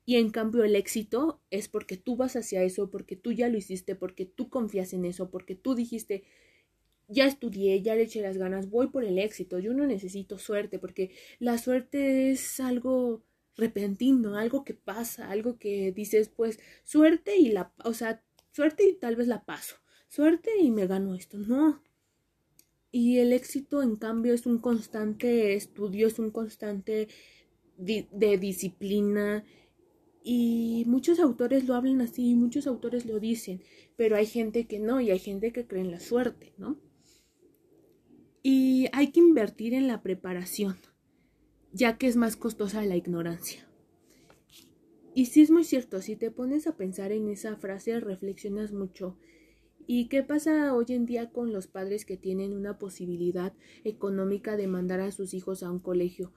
Y 0.07 0.17
en 0.17 0.31
cambio 0.31 0.65
el 0.65 0.77
éxito 0.77 1.41
es 1.51 1.69
porque 1.69 1.97
tú 1.97 2.17
vas 2.17 2.37
hacia 2.37 2.63
eso, 2.63 2.91
porque 2.91 3.17
tú 3.17 3.33
ya 3.33 3.49
lo 3.49 3.57
hiciste, 3.57 3.95
porque 3.95 4.27
tú 4.27 4.51
confías 4.51 4.93
en 4.93 5.05
eso, 5.05 5.31
porque 5.31 5.55
tú 5.55 5.75
dijiste, 5.75 6.25
ya 7.09 7.27
estudié, 7.27 7.83
ya 7.83 7.95
le 7.95 8.03
eché 8.03 8.21
las 8.21 8.37
ganas, 8.37 8.69
voy 8.69 8.89
por 8.89 9.05
el 9.05 9.19
éxito, 9.19 9.59
yo 9.59 9.73
no 9.73 9.87
necesito 9.87 10.39
suerte, 10.39 10.79
porque 10.79 11.11
la 11.39 11.59
suerte 11.59 12.31
es 12.31 12.61
algo 12.61 13.23
repentino, 13.57 14.37
algo 14.37 14.65
que 14.65 14.75
pasa, 14.75 15.31
algo 15.31 15.59
que 15.59 15.93
dices, 15.93 16.29
pues 16.29 16.59
suerte 16.85 17.37
y 17.37 17.51
la, 17.51 17.73
o 17.85 17.95
sea, 17.95 18.23
suerte 18.53 18.89
y 18.89 18.95
tal 18.95 19.17
vez 19.17 19.29
la 19.29 19.45
paso, 19.45 19.77
suerte 20.09 20.51
y 20.61 20.71
me 20.71 20.87
gano 20.87 21.15
esto, 21.15 21.39
no. 21.39 21.83
Y 22.91 23.19
el 23.19 23.33
éxito, 23.33 23.83
en 23.83 23.97
cambio, 23.97 24.35
es 24.35 24.47
un 24.47 24.59
constante 24.59 25.55
estudio, 25.55 26.07
es 26.07 26.21
un 26.21 26.31
constante 26.31 27.09
de 27.77 28.39
disciplina. 28.39 29.45
Y 30.23 30.85
muchos 30.87 31.19
autores 31.19 31.67
lo 31.67 31.75
hablan 31.75 32.01
así, 32.01 32.37
muchos 32.37 32.69
autores 32.69 33.05
lo 33.05 33.19
dicen, 33.19 33.63
pero 33.97 34.17
hay 34.17 34.27
gente 34.27 34.67
que 34.67 34.79
no, 34.79 35.01
y 35.01 35.11
hay 35.11 35.19
gente 35.19 35.53
que 35.53 35.67
cree 35.67 35.83
en 35.83 35.91
la 35.91 36.01
suerte, 36.01 36.55
¿no? 36.57 36.79
Y 38.43 38.87
hay 38.93 39.11
que 39.11 39.21
invertir 39.21 39.75
en 39.75 39.89
la 39.89 40.03
preparación 40.03 40.77
ya 41.75 41.99
que 41.99 42.07
es 42.07 42.17
más 42.17 42.37
costosa 42.37 42.85
la 42.87 42.97
ignorancia. 42.97 43.69
Y 45.13 45.27
sí 45.27 45.43
es 45.43 45.51
muy 45.51 45.65
cierto, 45.65 46.01
si 46.01 46.17
te 46.17 46.31
pones 46.31 46.67
a 46.67 46.77
pensar 46.77 47.13
en 47.13 47.29
esa 47.29 47.57
frase, 47.57 48.01
reflexionas 48.01 48.73
mucho. 48.73 49.19
¿Y 49.87 50.09
qué 50.09 50.23
pasa 50.23 50.75
hoy 50.75 50.87
en 50.89 51.05
día 51.05 51.31
con 51.31 51.53
los 51.53 51.67
padres 51.67 52.05
que 52.05 52.17
tienen 52.17 52.55
una 52.55 52.79
posibilidad 52.79 53.53
económica 53.83 54.57
de 54.57 54.67
mandar 54.67 55.01
a 55.01 55.13
sus 55.13 55.35
hijos 55.35 55.63
a 55.63 55.71
un 55.71 55.81
colegio? 55.81 56.33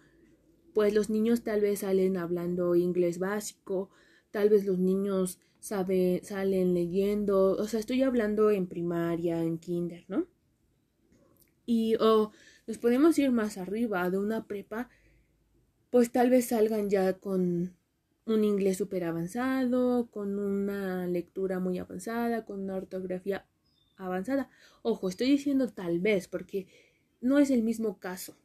Pues 0.74 0.94
los 0.94 1.10
niños 1.10 1.44
tal 1.44 1.62
vez 1.62 1.80
salen 1.80 2.18
hablando 2.18 2.76
inglés 2.76 3.20
básico, 3.20 3.90
tal 4.32 4.50
vez 4.50 4.66
los 4.66 4.80
niños 4.80 5.40
salen 5.60 6.74
leyendo, 6.74 7.52
o 7.52 7.68
sea, 7.68 7.80
estoy 7.80 8.04
hablando 8.04 8.52
en 8.52 8.68
primaria, 8.68 9.42
en 9.42 9.58
kinder, 9.58 10.06
¿no? 10.08 10.28
Y 11.66 11.96
o 11.96 12.32
nos 12.68 12.78
podemos 12.78 13.18
ir 13.18 13.32
más 13.32 13.58
arriba 13.58 14.10
de 14.10 14.18
una 14.18 14.46
prepa 14.46 14.90
pues 15.90 16.12
tal 16.12 16.30
vez 16.30 16.48
salgan 16.48 16.90
ya 16.90 17.14
con 17.14 17.76
un 18.26 18.44
inglés 18.44 18.78
súper 18.78 19.04
avanzado, 19.06 20.10
con 20.12 20.38
una 20.38 21.08
lectura 21.08 21.60
muy 21.60 21.78
avanzada, 21.78 22.46
con 22.46 22.62
una 22.62 22.76
ortografía 22.76 23.46
avanzada. 23.96 24.50
Ojo, 24.82 25.10
estoy 25.10 25.30
diciendo 25.30 25.70
tal 25.70 26.00
vez 26.00 26.28
porque 26.28 26.68
no 27.22 27.40
es 27.40 27.50
el 27.52 27.64
mismo 27.64 28.00
caso. 28.00 28.36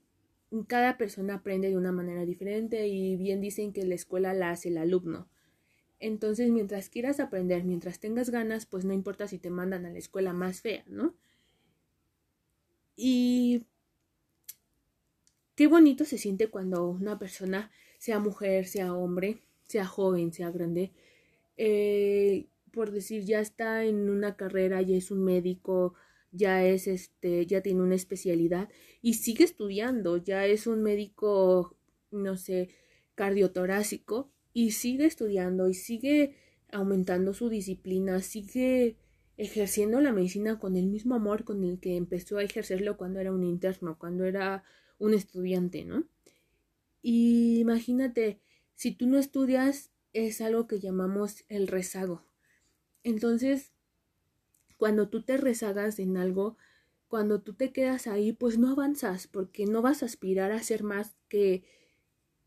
Cada 0.66 0.98
persona 0.98 1.36
aprende 1.36 1.68
de 1.68 1.76
una 1.76 1.92
manera 1.92 2.24
diferente 2.24 2.86
y 2.86 3.16
bien 3.16 3.40
dicen 3.40 3.72
que 3.72 3.84
la 3.84 3.94
escuela 3.94 4.34
la 4.34 4.50
hace 4.50 4.68
el 4.68 4.78
alumno. 4.78 5.28
Entonces, 5.98 6.50
mientras 6.50 6.88
quieras 6.88 7.20
aprender, 7.20 7.64
mientras 7.64 8.00
tengas 8.00 8.30
ganas, 8.30 8.66
pues 8.66 8.84
no 8.84 8.92
importa 8.92 9.28
si 9.28 9.38
te 9.38 9.50
mandan 9.50 9.86
a 9.86 9.90
la 9.90 9.98
escuela 9.98 10.32
más 10.32 10.60
fea, 10.60 10.84
¿no? 10.88 11.14
Y 12.96 13.31
Qué 15.54 15.66
bonito 15.66 16.04
se 16.04 16.18
siente 16.18 16.48
cuando 16.48 16.88
una 16.88 17.18
persona, 17.18 17.70
sea 17.98 18.18
mujer, 18.18 18.66
sea 18.66 18.94
hombre, 18.94 19.42
sea 19.64 19.86
joven, 19.86 20.32
sea 20.32 20.50
grande, 20.50 20.92
eh, 21.56 22.46
por 22.72 22.90
decir, 22.90 23.24
ya 23.24 23.40
está 23.40 23.84
en 23.84 24.08
una 24.08 24.36
carrera, 24.36 24.80
ya 24.82 24.96
es 24.96 25.10
un 25.10 25.24
médico, 25.24 25.94
ya 26.32 26.64
es 26.64 26.86
este, 26.88 27.46
ya 27.46 27.60
tiene 27.60 27.82
una 27.82 27.94
especialidad 27.94 28.68
y 29.02 29.14
sigue 29.14 29.44
estudiando, 29.44 30.16
ya 30.16 30.46
es 30.46 30.66
un 30.66 30.82
médico, 30.82 31.76
no 32.10 32.36
sé, 32.36 32.70
cardiotorácico 33.14 34.30
y 34.54 34.72
sigue 34.72 35.04
estudiando 35.04 35.68
y 35.68 35.74
sigue 35.74 36.34
aumentando 36.70 37.34
su 37.34 37.50
disciplina, 37.50 38.20
sigue 38.20 38.96
ejerciendo 39.36 40.00
la 40.00 40.12
medicina 40.12 40.58
con 40.58 40.76
el 40.76 40.86
mismo 40.86 41.14
amor 41.14 41.44
con 41.44 41.64
el 41.64 41.78
que 41.78 41.96
empezó 41.96 42.38
a 42.38 42.42
ejercerlo 42.42 42.96
cuando 42.96 43.20
era 43.20 43.32
un 43.32 43.44
interno, 43.44 43.98
cuando 43.98 44.24
era 44.24 44.64
un 44.98 45.14
estudiante, 45.14 45.84
¿no? 45.84 46.04
Y 47.02 47.58
imagínate, 47.60 48.40
si 48.74 48.92
tú 48.92 49.06
no 49.06 49.18
estudias, 49.18 49.90
es 50.12 50.40
algo 50.40 50.66
que 50.66 50.80
llamamos 50.80 51.44
el 51.48 51.66
rezago. 51.66 52.24
Entonces, 53.02 53.72
cuando 54.76 55.08
tú 55.08 55.22
te 55.22 55.36
rezagas 55.36 55.98
en 55.98 56.16
algo, 56.16 56.56
cuando 57.08 57.42
tú 57.42 57.54
te 57.54 57.72
quedas 57.72 58.06
ahí, 58.06 58.32
pues 58.32 58.58
no 58.58 58.70
avanzas, 58.70 59.26
porque 59.26 59.66
no 59.66 59.82
vas 59.82 60.02
a 60.02 60.06
aspirar 60.06 60.52
a 60.52 60.62
ser 60.62 60.82
más 60.82 61.14
que 61.28 61.64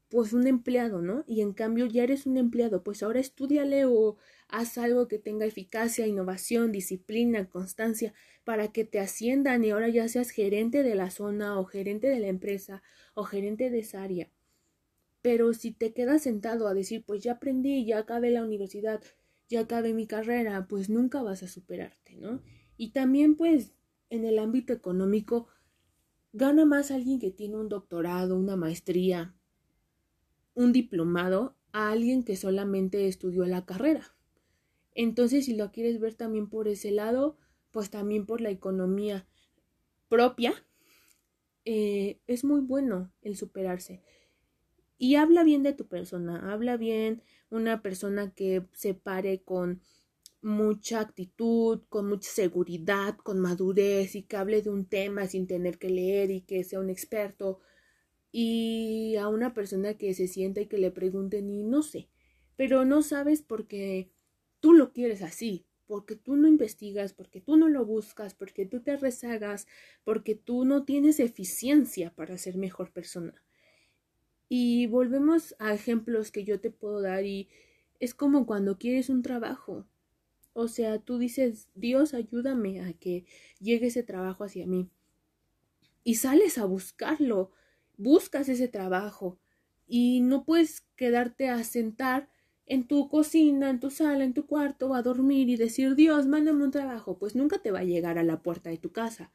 pues 0.10 0.34
un 0.34 0.48
empleado, 0.48 1.02
¿no? 1.02 1.24
Y 1.28 1.42
en 1.42 1.54
cambio 1.54 1.86
ya 1.86 2.04
eres 2.04 2.26
un 2.26 2.38
empleado, 2.38 2.84
pues 2.84 3.04
ahora 3.04 3.20
estudiale 3.20 3.86
o 3.86 4.18
haz 4.48 4.78
algo 4.78 5.08
que 5.08 5.20
tenga 5.20 5.46
eficacia, 5.46 6.08
innovación, 6.08 6.72
disciplina, 6.72 7.50
constancia, 7.50 8.14
para 8.44 8.72
que 8.72 8.86
te 8.86 9.00
asciendan 9.00 9.64
y 9.64 9.72
ahora 9.72 9.90
ya 9.90 10.08
seas 10.08 10.30
gerente 10.30 10.84
de 10.84 10.96
la 10.96 11.10
zona 11.10 11.60
o 11.60 11.66
gerente 11.66 12.08
de 12.08 12.20
la 12.20 12.28
empresa 12.28 12.84
o 13.16 13.24
gerente 13.24 13.70
de 13.70 13.80
esa 13.80 14.04
área. 14.04 14.30
Pero 15.22 15.54
si 15.54 15.72
te 15.72 15.94
quedas 15.94 16.22
sentado 16.22 16.68
a 16.68 16.76
decir, 16.76 17.04
pues 17.04 17.24
ya 17.24 17.34
aprendí, 17.34 17.86
ya 17.86 17.98
acabé 17.98 18.30
la 18.30 18.44
universidad, 18.44 19.02
ya 19.50 19.62
acabé 19.62 19.94
mi 19.94 20.06
carrera, 20.06 20.68
pues 20.68 20.90
nunca 20.90 21.24
vas 21.24 21.42
a 21.42 21.48
superarte, 21.48 22.16
¿no? 22.18 22.44
Y 22.78 22.92
también 22.92 23.36
pues 23.36 23.74
en 24.12 24.26
el 24.26 24.38
ámbito 24.38 24.72
económico 24.72 25.48
gana 26.32 26.66
más 26.66 26.92
alguien 26.92 27.20
que 27.20 27.32
tiene 27.32 27.58
un 27.58 27.70
doctorado, 27.70 28.38
una 28.38 28.56
maestría, 28.56 29.36
un 30.56 30.72
diplomado 30.72 31.56
a 31.72 31.92
alguien 31.92 32.24
que 32.24 32.36
solamente 32.36 33.08
estudió 33.08 33.46
la 33.46 33.66
carrera. 33.66 34.16
Entonces, 34.94 35.46
si 35.46 35.56
lo 35.56 35.72
quieres 35.72 36.00
ver 36.00 36.16
también 36.16 36.50
por 36.50 36.68
ese 36.68 36.90
lado, 36.92 37.38
pues 37.72 37.90
también 37.90 38.26
por 38.26 38.42
la 38.42 38.50
economía 38.50 39.28
propia, 40.08 40.54
eh, 41.66 42.22
es 42.28 42.44
muy 42.44 42.62
bueno 42.62 43.12
el 43.22 43.36
superarse. 43.36 44.02
Y 44.98 45.16
habla 45.16 45.44
bien 45.44 45.64
de 45.64 45.74
tu 45.74 45.88
persona, 45.88 46.54
habla 46.54 46.78
bien 46.78 47.22
una 47.50 47.82
persona 47.82 48.34
que 48.34 48.66
se 48.72 48.94
pare 48.94 49.42
con 49.44 49.82
mucha 50.42 51.02
actitud, 51.02 51.82
con 51.90 52.08
mucha 52.08 52.30
seguridad, 52.30 53.18
con 53.18 53.40
madurez 53.40 54.16
y 54.16 54.24
que 54.24 54.38
hable 54.38 54.62
de 54.62 54.70
un 54.70 54.86
tema 54.86 55.28
sin 55.28 55.48
tener 55.48 55.78
que 55.80 55.90
leer 55.90 56.32
y 56.32 56.42
que 56.42 56.64
sea 56.64 56.80
un 56.80 56.90
experto 56.90 57.60
y 58.38 59.16
a 59.16 59.30
una 59.30 59.54
persona 59.54 59.94
que 59.94 60.14
se 60.14 60.28
sienta 60.28 60.60
y 60.60 60.66
que 60.66 60.78
le 60.78 60.92
pregunten 60.92 61.50
y 61.50 61.64
no 61.64 61.82
sé, 61.82 62.10
pero 62.58 62.84
no 62.84 63.02
sabes 63.02 63.42
porque 63.42 64.12
tú 64.60 64.74
lo 64.74 64.92
quieres 64.92 65.22
así, 65.22 65.66
porque 65.88 66.18
tú 66.18 66.36
no 66.36 66.50
investigas, 66.50 67.14
porque 67.14 67.40
tú 67.40 67.56
no 67.56 67.70
lo 67.70 67.86
buscas, 67.86 68.36
porque 68.36 68.66
tú 68.66 68.82
te 68.82 68.98
rezagas, 68.98 69.68
porque 70.04 70.36
tú 70.36 70.66
no 70.66 70.84
tienes 70.84 71.22
eficiencia 71.22 72.14
para 72.14 72.38
ser 72.38 72.58
mejor 72.58 72.92
persona. 72.92 73.42
Y 74.50 74.88
volvemos 74.88 75.56
a 75.58 75.74
ejemplos 75.74 76.30
que 76.30 76.44
yo 76.44 76.60
te 76.60 76.72
puedo 76.72 77.00
dar 77.00 77.24
y 77.24 77.48
es 78.02 78.14
como 78.14 78.46
cuando 78.46 78.78
quieres 78.78 79.08
un 79.08 79.22
trabajo. 79.22 79.88
O 80.52 80.68
sea, 80.68 81.00
tú 81.00 81.20
dices, 81.20 81.70
Dios, 81.74 82.14
ayúdame 82.14 82.82
a 82.82 82.92
que 82.92 83.24
llegue 83.62 83.88
ese 83.88 84.04
trabajo 84.04 84.44
hacia 84.44 84.68
mí. 84.68 84.90
Y 86.04 86.16
sales 86.16 86.58
a 86.58 86.66
buscarlo 86.66 87.54
buscas 87.98 88.50
ese 88.50 88.68
trabajo 88.68 89.40
y 89.88 90.22
no 90.22 90.46
puedes 90.46 90.82
quedarte 90.96 91.50
a 91.50 91.64
sentar 91.64 92.30
en 92.66 92.88
tu 92.88 93.10
cocina, 93.10 93.70
en 93.70 93.80
tu 93.80 93.92
sala, 93.92 94.24
en 94.24 94.34
tu 94.34 94.48
cuarto, 94.48 94.96
a 94.96 95.02
dormir 95.02 95.50
y 95.50 95.56
decir 95.56 95.96
Dios, 95.96 96.26
mándame 96.26 96.64
un 96.64 96.72
trabajo, 96.72 97.20
pues 97.20 97.36
nunca 97.36 97.60
te 97.60 97.72
va 97.72 97.80
a 97.80 97.84
llegar 97.84 98.18
a 98.18 98.24
la 98.24 98.42
puerta 98.42 98.70
de 98.70 98.78
tu 98.78 98.92
casa. 98.92 99.32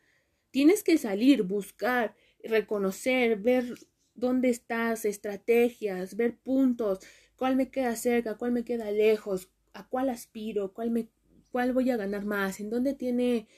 Tienes 0.50 0.82
que 0.82 0.98
salir, 0.98 1.44
buscar, 1.44 2.16
reconocer, 2.42 3.38
ver 3.38 3.74
dónde 4.14 4.48
estás, 4.48 5.04
estrategias, 5.04 6.16
ver 6.16 6.38
puntos, 6.38 6.98
cuál 7.36 7.54
me 7.54 7.70
queda 7.70 7.94
cerca, 7.94 8.36
cuál 8.36 8.50
me 8.50 8.64
queda 8.64 8.90
lejos, 8.90 9.48
a 9.72 9.88
cuál 9.88 10.08
aspiro, 10.08 10.72
cuál 10.72 10.90
me 10.90 11.08
cuál 11.52 11.72
voy 11.72 11.90
a 11.90 11.96
ganar 11.96 12.24
más, 12.24 12.60
en 12.60 12.70
dónde 12.70 12.94
tiene 12.94 13.48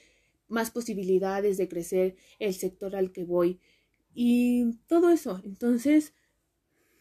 más 0.47 0.71
posibilidades 0.71 1.57
de 1.57 1.67
crecer 1.67 2.15
el 2.39 2.53
sector 2.53 2.95
al 2.95 3.11
que 3.11 3.23
voy 3.23 3.59
y 4.13 4.73
todo 4.87 5.09
eso. 5.09 5.41
Entonces, 5.43 6.13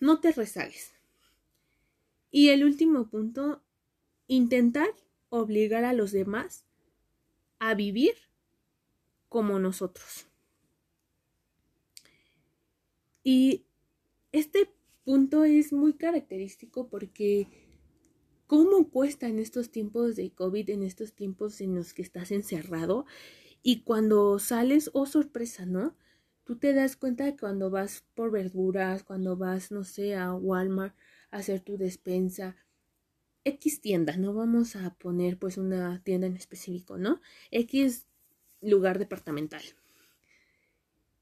no 0.01 0.21
te 0.21 0.33
rezagues. 0.33 0.93
Y 2.31 2.49
el 2.49 2.65
último 2.65 3.09
punto, 3.09 3.63
intentar 4.27 4.89
obligar 5.29 5.85
a 5.85 5.93
los 5.93 6.13
demás 6.13 6.65
a 7.59 7.75
vivir 7.75 8.15
como 9.29 9.59
nosotros. 9.59 10.27
Y 13.23 13.65
este 14.33 14.71
punto 15.05 15.45
es 15.45 15.73
muy 15.73 15.95
característico 15.95 16.89
porque 16.89 17.49
cómo 18.47 18.91
cuesta 18.91 19.29
en 19.29 19.39
estos 19.39 19.71
tiempos 19.71 20.17
de 20.17 20.31
COVID, 20.31 20.71
en 20.71 20.83
estos 20.83 21.15
tiempos 21.15 21.61
en 21.61 21.75
los 21.75 21.95
que 21.95 22.03
estás 22.03 22.31
encerrado 22.33 23.07
y 23.63 23.83
cuando 23.83 24.39
sales, 24.39 24.91
oh 24.93 25.07
sorpresa, 25.07 25.65
¿no? 25.67 25.97
Tú 26.45 26.57
te 26.57 26.73
das 26.73 26.97
cuenta 26.97 27.37
cuando 27.37 27.71
vas 27.71 28.05
por 28.15 28.31
verduras, 28.31 29.05
cuando 29.05 29.37
vas, 29.37 29.71
no 29.71 29.85
sé, 29.85 30.17
a 30.17 30.35
Walmart 30.35 30.95
a 31.31 31.39
hacer 31.39 31.61
tu 31.61 31.77
despensa, 31.77 32.57
X 33.45 33.81
tienda, 33.81 34.17
no 34.17 34.35
vamos 34.35 34.77
a 34.77 34.95
poner 34.95 35.39
pues 35.39 35.59
una 35.59 36.01
tienda 36.05 36.27
en 36.27 36.37
específico, 36.37 36.99
¿no? 36.99 37.21
X 37.51 38.07
lugar 38.61 38.99
departamental. 38.99 39.63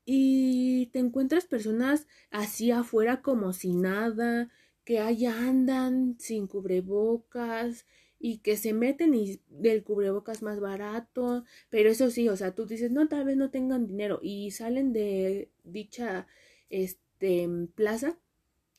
Y 0.04 0.86
te 0.86 0.98
encuentras 0.98 1.46
personas 1.46 2.06
así 2.30 2.70
afuera 2.70 3.22
como 3.22 3.52
si 3.52 3.74
nada, 3.74 4.50
que 4.84 4.98
allá 4.98 5.48
andan 5.48 6.16
sin 6.18 6.46
cubrebocas, 6.46 7.86
y 8.20 8.38
que 8.38 8.56
se 8.58 8.74
meten 8.74 9.14
y 9.14 9.40
del 9.48 9.82
cubrebocas 9.82 10.42
más 10.42 10.60
barato, 10.60 11.44
pero 11.70 11.88
eso 11.90 12.10
sí, 12.10 12.28
o 12.28 12.36
sea, 12.36 12.54
tú 12.54 12.66
dices, 12.66 12.90
no, 12.92 13.08
tal 13.08 13.24
vez 13.24 13.36
no 13.36 13.50
tengan 13.50 13.86
dinero 13.86 14.20
y 14.22 14.50
salen 14.50 14.92
de 14.92 15.50
dicha 15.64 16.26
este 16.68 17.48
plaza 17.74 18.18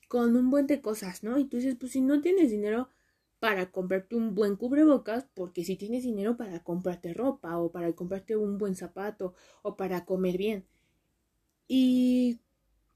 con 0.08 0.36
un 0.36 0.52
buen 0.52 0.68
de 0.68 0.82
cosas, 0.82 1.24
¿no? 1.24 1.40
Y 1.40 1.46
tú 1.46 1.58
dices, 1.58 1.76
pues 1.80 1.94
si 1.94 2.02
no 2.02 2.22
tienes 2.22 2.52
dinero 2.52 2.90
para 3.40 3.72
comprarte 3.72 4.16
un 4.16 4.36
buen 4.36 4.56
cubrebocas, 4.56 5.26
porque 5.34 5.66
si 5.66 5.76
tienes 5.76 6.04
dinero 6.04 6.38
para 6.38 6.64
comprarte 6.64 7.14
ropa 7.14 7.58
o 7.58 7.72
para 7.72 7.92
comprarte 7.94 8.36
un 8.38 8.60
buen 8.60 8.76
zapato 8.76 9.34
o 9.64 9.76
para 9.76 10.06
comer 10.06 10.38
bien. 10.38 10.66
Y 11.68 12.40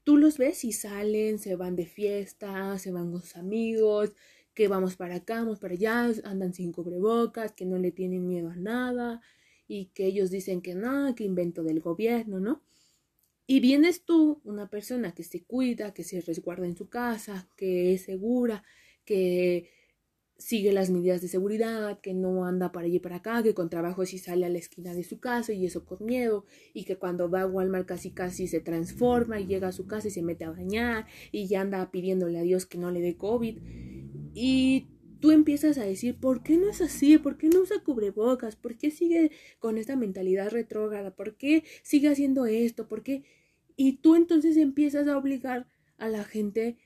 tú 0.04 0.16
los 0.16 0.38
ves 0.38 0.64
y 0.64 0.72
salen, 0.72 1.40
se 1.40 1.56
van 1.56 1.74
de 1.74 1.86
fiesta, 1.86 2.78
se 2.78 2.92
van 2.92 3.10
con 3.10 3.22
sus 3.22 3.36
amigos, 3.36 4.12
que 4.56 4.68
vamos 4.68 4.96
para 4.96 5.16
acá, 5.16 5.36
vamos 5.36 5.60
para 5.60 5.74
allá, 5.74 6.10
andan 6.24 6.54
sin 6.54 6.72
cubrebocas, 6.72 7.52
que 7.52 7.66
no 7.66 7.78
le 7.78 7.92
tienen 7.92 8.26
miedo 8.26 8.48
a 8.50 8.56
nada 8.56 9.20
y 9.68 9.90
que 9.94 10.06
ellos 10.06 10.30
dicen 10.30 10.62
que 10.62 10.74
no, 10.74 11.14
que 11.14 11.24
invento 11.24 11.62
del 11.62 11.80
gobierno, 11.80 12.40
¿no? 12.40 12.62
Y 13.46 13.60
vienes 13.60 14.04
tú, 14.04 14.40
una 14.44 14.70
persona 14.70 15.12
que 15.12 15.24
se 15.24 15.44
cuida, 15.44 15.92
que 15.92 16.04
se 16.04 16.22
resguarda 16.22 16.66
en 16.66 16.74
su 16.74 16.88
casa, 16.88 17.50
que 17.58 17.92
es 17.92 18.04
segura, 18.06 18.64
que 19.04 19.68
sigue 20.38 20.72
las 20.72 20.88
medidas 20.88 21.20
de 21.20 21.28
seguridad, 21.28 22.00
que 22.00 22.14
no 22.14 22.46
anda 22.46 22.72
para 22.72 22.86
allí 22.86 22.98
para 22.98 23.16
acá, 23.16 23.42
que 23.42 23.52
con 23.52 23.68
trabajo 23.68 24.06
sí 24.06 24.18
sale 24.18 24.46
a 24.46 24.48
la 24.48 24.58
esquina 24.58 24.94
de 24.94 25.04
su 25.04 25.20
casa 25.20 25.52
y 25.52 25.66
eso 25.66 25.84
con 25.84 26.02
miedo, 26.02 26.46
y 26.72 26.84
que 26.84 26.96
cuando 26.96 27.28
va 27.30 27.42
a 27.42 27.46
Walmart 27.46 27.86
casi 27.86 28.10
casi 28.10 28.48
se 28.48 28.60
transforma 28.60 29.38
y 29.38 29.46
llega 29.46 29.68
a 29.68 29.72
su 29.72 29.86
casa 29.86 30.08
y 30.08 30.12
se 30.12 30.22
mete 30.22 30.44
a 30.46 30.50
bañar 30.50 31.06
y 31.30 31.46
ya 31.46 31.60
anda 31.60 31.90
pidiéndole 31.90 32.38
a 32.38 32.42
Dios 32.42 32.64
que 32.64 32.78
no 32.78 32.90
le 32.90 33.00
dé 33.02 33.18
COVID. 33.18 33.58
Y 34.38 34.86
tú 35.20 35.30
empiezas 35.30 35.78
a 35.78 35.84
decir, 35.84 36.20
¿por 36.20 36.42
qué 36.42 36.58
no 36.58 36.68
es 36.68 36.82
así? 36.82 37.16
¿Por 37.16 37.38
qué 37.38 37.48
no 37.48 37.60
usa 37.60 37.82
cubrebocas? 37.82 38.54
¿Por 38.54 38.76
qué 38.76 38.90
sigue 38.90 39.30
con 39.58 39.78
esta 39.78 39.96
mentalidad 39.96 40.50
retrógrada? 40.50 41.16
¿Por 41.16 41.36
qué 41.38 41.64
sigue 41.82 42.10
haciendo 42.10 42.44
esto? 42.44 42.86
¿Por 42.86 43.02
qué? 43.02 43.24
Y 43.76 43.94
tú 43.94 44.14
entonces 44.14 44.58
empiezas 44.58 45.08
a 45.08 45.16
obligar 45.16 45.66
a 45.96 46.08
la 46.08 46.22
gente 46.22 46.76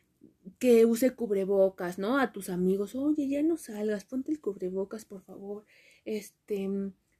que 0.61 0.85
use 0.85 1.11
cubrebocas, 1.17 1.99
¿no? 1.99 2.19
A 2.19 2.31
tus 2.31 2.51
amigos, 2.51 2.95
oye, 2.95 3.29
ya 3.29 3.43
no 3.43 3.57
salgas, 3.57 4.05
ponte 4.05 4.31
el 4.31 4.41
cubrebocas, 4.41 5.05
por 5.05 5.23
favor. 5.23 5.67
Este, 6.05 6.71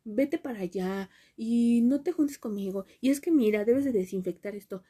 vete 0.05 0.39
para 0.39 0.61
allá 0.61 1.11
y 1.37 1.81
no 1.83 2.03
te 2.03 2.13
juntes 2.13 2.39
conmigo. 2.39 2.85
Y 3.01 3.11
es 3.11 3.21
que 3.21 3.33
mira, 3.33 3.65
debes 3.65 3.85
de 3.85 3.91
desinfectar 3.91 4.55
esto. 4.55 4.85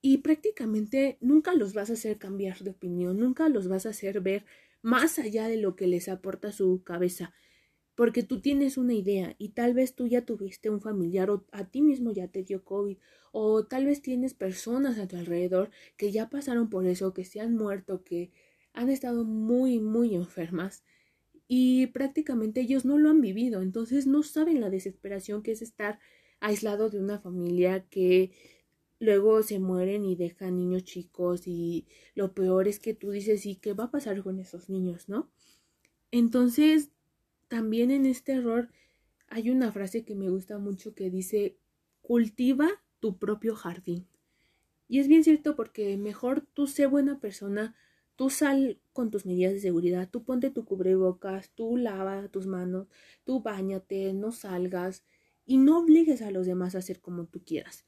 Y 0.00 0.18
prácticamente 0.18 1.18
nunca 1.20 1.52
los 1.52 1.74
vas 1.74 1.90
a 1.90 1.94
hacer 1.94 2.18
cambiar 2.18 2.58
de 2.60 2.70
opinión, 2.70 3.18
nunca 3.18 3.48
los 3.48 3.66
vas 3.66 3.86
a 3.86 3.90
hacer 3.90 4.20
ver 4.20 4.44
más 4.84 5.18
allá 5.18 5.48
de 5.48 5.56
lo 5.56 5.76
que 5.76 5.86
les 5.86 6.08
aporta 6.10 6.52
su 6.52 6.82
cabeza, 6.84 7.32
porque 7.94 8.22
tú 8.22 8.42
tienes 8.42 8.76
una 8.76 8.92
idea 8.92 9.34
y 9.38 9.50
tal 9.50 9.72
vez 9.72 9.94
tú 9.94 10.06
ya 10.06 10.26
tuviste 10.26 10.68
un 10.68 10.82
familiar 10.82 11.30
o 11.30 11.46
a 11.52 11.64
ti 11.64 11.80
mismo 11.80 12.12
ya 12.12 12.28
te 12.28 12.42
dio 12.42 12.64
COVID 12.64 12.98
o 13.32 13.64
tal 13.64 13.86
vez 13.86 14.02
tienes 14.02 14.34
personas 14.34 14.98
a 14.98 15.08
tu 15.08 15.16
alrededor 15.16 15.70
que 15.96 16.12
ya 16.12 16.28
pasaron 16.28 16.68
por 16.68 16.86
eso, 16.86 17.14
que 17.14 17.24
se 17.24 17.40
han 17.40 17.56
muerto, 17.56 18.04
que 18.04 18.30
han 18.74 18.90
estado 18.90 19.24
muy, 19.24 19.80
muy 19.80 20.14
enfermas 20.14 20.84
y 21.48 21.86
prácticamente 21.86 22.60
ellos 22.60 22.84
no 22.84 22.98
lo 22.98 23.08
han 23.08 23.22
vivido, 23.22 23.62
entonces 23.62 24.06
no 24.06 24.22
saben 24.22 24.60
la 24.60 24.68
desesperación 24.68 25.42
que 25.42 25.52
es 25.52 25.62
estar 25.62 25.98
aislado 26.40 26.90
de 26.90 27.00
una 27.00 27.18
familia 27.18 27.86
que 27.88 28.32
luego 29.04 29.42
se 29.42 29.58
mueren 29.58 30.04
y 30.04 30.16
dejan 30.16 30.56
niños 30.56 30.84
chicos 30.84 31.46
y 31.46 31.86
lo 32.14 32.32
peor 32.32 32.66
es 32.66 32.80
que 32.80 32.94
tú 32.94 33.10
dices, 33.10 33.46
¿y 33.46 33.56
qué 33.56 33.72
va 33.74 33.84
a 33.84 33.90
pasar 33.90 34.22
con 34.22 34.38
esos 34.40 34.68
niños, 34.68 35.08
no? 35.08 35.30
Entonces, 36.10 36.90
también 37.48 37.90
en 37.90 38.06
este 38.06 38.32
error 38.32 38.70
hay 39.28 39.50
una 39.50 39.72
frase 39.72 40.04
que 40.04 40.14
me 40.14 40.30
gusta 40.30 40.58
mucho 40.58 40.94
que 40.94 41.10
dice, 41.10 41.56
cultiva 42.02 42.68
tu 43.00 43.18
propio 43.18 43.54
jardín. 43.54 44.06
Y 44.88 45.00
es 45.00 45.08
bien 45.08 45.24
cierto 45.24 45.56
porque 45.56 45.96
mejor 45.96 46.46
tú 46.54 46.66
sé 46.66 46.86
buena 46.86 47.20
persona, 47.20 47.74
tú 48.16 48.30
sal 48.30 48.80
con 48.92 49.10
tus 49.10 49.26
medidas 49.26 49.52
de 49.54 49.60
seguridad, 49.60 50.08
tú 50.10 50.24
ponte 50.24 50.50
tu 50.50 50.64
cubrebocas, 50.64 51.50
tú 51.50 51.76
lava 51.76 52.28
tus 52.28 52.46
manos, 52.46 52.88
tú 53.24 53.42
bañate, 53.42 54.12
no 54.12 54.30
salgas 54.32 55.04
y 55.46 55.58
no 55.58 55.80
obligues 55.80 56.22
a 56.22 56.30
los 56.30 56.46
demás 56.46 56.74
a 56.74 56.78
hacer 56.78 57.00
como 57.00 57.26
tú 57.26 57.42
quieras 57.44 57.84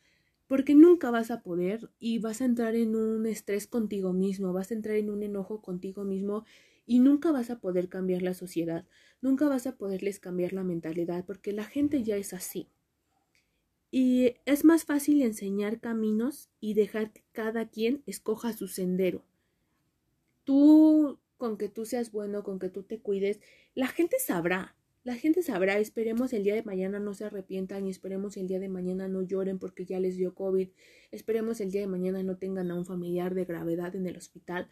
porque 0.47 0.75
nunca 0.75 1.11
vas 1.11 1.31
a 1.31 1.43
poder 1.43 1.91
y 1.99 2.19
vas 2.19 2.41
a 2.41 2.45
entrar 2.45 2.75
en 2.75 2.95
un 2.95 3.27
estrés 3.27 3.67
contigo 3.67 4.13
mismo, 4.13 4.53
vas 4.53 4.71
a 4.71 4.75
entrar 4.75 4.97
en 4.97 5.11
un 5.11 5.23
enojo 5.23 5.61
contigo 5.61 6.05
mismo 6.05 6.45
y 6.87 7.01
nunca 7.01 7.33
vas 7.33 7.51
a 7.51 7.59
poder 7.59 7.89
cambiar 7.89 8.23
la 8.23 8.35
sociedad, 8.35 8.87
nunca 9.21 9.49
vas 9.49 9.67
a 9.67 9.77
poderles 9.77 10.21
cambiar 10.21 10.53
la 10.53 10.63
mentalidad 10.63 11.25
porque 11.25 11.53
la 11.53 11.65
gente 11.65 12.03
ya 12.03 12.17
es 12.17 12.33
así. 12.33 12.69
Y 13.91 14.35
es 14.45 14.65
más 14.65 14.85
fácil 14.85 15.23
enseñar 15.23 15.81
caminos 15.81 16.51
y 16.61 16.75
dejar 16.75 17.13
que 17.13 17.25
cada 17.33 17.69
quien 17.69 18.03
escoja 18.07 18.53
su 18.53 18.69
sendero. 18.69 19.25
Tú, 20.45 21.19
con 21.37 21.57
que 21.57 21.69
tú 21.69 21.87
seas 21.87 22.13
bueno, 22.13 22.43
con 22.43 22.59
que 22.59 22.69
tú 22.69 22.83
te 22.83 23.01
cuides, 23.01 23.41
la 23.75 23.87
gente 23.89 24.19
sabrá, 24.19 24.77
la 25.07 25.15
gente 25.15 25.41
sabrá, 25.41 25.79
esperemos 25.79 26.33
el 26.33 26.43
día 26.43 26.57
de 26.57 26.65
mañana 26.65 26.99
no 26.99 27.15
se 27.15 27.25
arrepientan 27.25 27.87
y 27.87 27.91
esperemos 27.91 28.37
el 28.37 28.49
día 28.49 28.59
de 28.59 28.69
mañana 28.69 29.07
no 29.07 29.23
lloren 29.23 29.61
porque 29.61 29.85
ya 29.85 30.01
les 30.01 30.17
dio 30.17 30.35
COVID, 30.35 30.69
esperemos 31.13 31.61
el 31.61 31.71
día 31.71 31.81
de 31.81 31.87
mañana 31.87 32.25
no 32.25 32.39
tengan 32.39 32.73
a 32.73 32.75
un 32.75 32.85
familiar 32.85 33.33
de 33.37 33.45
gravedad 33.45 33.95
en 33.95 34.09
el 34.09 34.17
hospital 34.17 34.69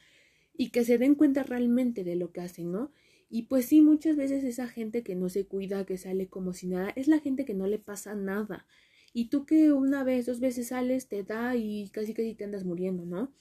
y 0.52 0.70
que 0.70 0.84
se 0.84 0.98
den 0.98 1.14
cuenta 1.14 1.44
realmente 1.44 2.02
de 2.02 2.16
lo 2.16 2.32
que 2.32 2.40
hacen, 2.40 2.72
¿no? 2.72 2.90
Y 3.30 3.42
pues 3.42 3.66
sí, 3.66 3.80
muchas 3.80 4.16
veces 4.16 4.42
esa 4.42 4.66
gente 4.66 5.04
que 5.04 5.14
no 5.14 5.28
se 5.28 5.46
cuida, 5.46 5.86
que 5.86 5.98
sale 5.98 6.26
como 6.26 6.52
si 6.52 6.66
nada, 6.66 6.90
es 6.96 7.06
la 7.06 7.20
gente 7.20 7.44
que 7.44 7.54
no 7.54 7.68
le 7.68 7.78
pasa 7.78 8.16
nada. 8.16 8.66
Y 9.12 9.26
tú 9.26 9.46
que 9.46 9.72
una 9.72 10.02
vez, 10.02 10.26
dos 10.26 10.40
veces 10.40 10.66
sales, 10.66 11.06
te 11.06 11.22
da 11.22 11.54
y 11.54 11.90
casi 11.90 12.12
casi 12.12 12.34
te 12.34 12.42
andas 12.42 12.64
muriendo, 12.64 13.04
¿no? 13.04 13.32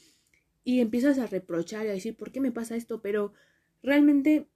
Y 0.63 0.79
empiezas 0.79 1.17
a 1.17 1.25
reprochar 1.25 1.87
y 1.87 1.89
a 1.89 1.93
decir, 1.93 2.15
¿por 2.15 2.31
qué 2.31 2.39
me 2.39 2.51
pasa 2.51 2.75
esto? 2.75 3.01
Pero 3.01 3.33
realmente 3.81 4.47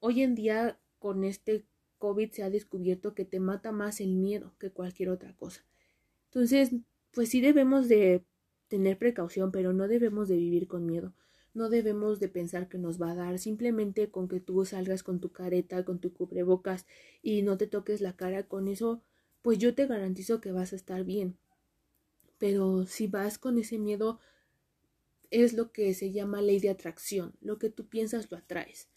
hoy 0.00 0.22
en 0.22 0.34
día 0.34 0.78
con 1.06 1.22
este 1.22 1.64
COVID 1.98 2.32
se 2.32 2.42
ha 2.42 2.50
descubierto 2.50 3.14
que 3.14 3.24
te 3.24 3.38
mata 3.38 3.70
más 3.70 4.00
el 4.00 4.16
miedo 4.16 4.56
que 4.58 4.72
cualquier 4.72 5.10
otra 5.10 5.36
cosa. 5.36 5.64
Entonces, 6.24 6.72
pues 7.12 7.28
sí 7.28 7.40
debemos 7.40 7.86
de 7.86 8.24
tener 8.66 8.98
precaución, 8.98 9.52
pero 9.52 9.72
no 9.72 9.86
debemos 9.86 10.26
de 10.26 10.34
vivir 10.36 10.66
con 10.66 10.84
miedo. 10.84 11.14
No 11.54 11.68
debemos 11.68 12.18
de 12.18 12.28
pensar 12.28 12.68
que 12.68 12.76
nos 12.76 13.00
va 13.00 13.12
a 13.12 13.14
dar 13.14 13.38
simplemente 13.38 14.10
con 14.10 14.26
que 14.26 14.40
tú 14.40 14.64
salgas 14.64 15.04
con 15.04 15.20
tu 15.20 15.30
careta, 15.30 15.84
con 15.84 16.00
tu 16.00 16.12
cubrebocas 16.12 16.86
y 17.22 17.42
no 17.42 17.56
te 17.56 17.68
toques 17.68 18.00
la 18.00 18.16
cara 18.16 18.48
con 18.48 18.66
eso, 18.66 19.00
pues 19.42 19.58
yo 19.58 19.76
te 19.76 19.86
garantizo 19.86 20.40
que 20.40 20.50
vas 20.50 20.72
a 20.72 20.76
estar 20.76 21.04
bien. 21.04 21.38
Pero 22.36 22.84
si 22.86 23.06
vas 23.06 23.38
con 23.38 23.58
ese 23.58 23.78
miedo, 23.78 24.18
es 25.30 25.52
lo 25.52 25.70
que 25.70 25.94
se 25.94 26.10
llama 26.10 26.42
ley 26.42 26.58
de 26.58 26.70
atracción. 26.70 27.32
Lo 27.40 27.60
que 27.60 27.70
tú 27.70 27.86
piensas 27.86 28.28
lo 28.28 28.38
atraes. 28.38 28.88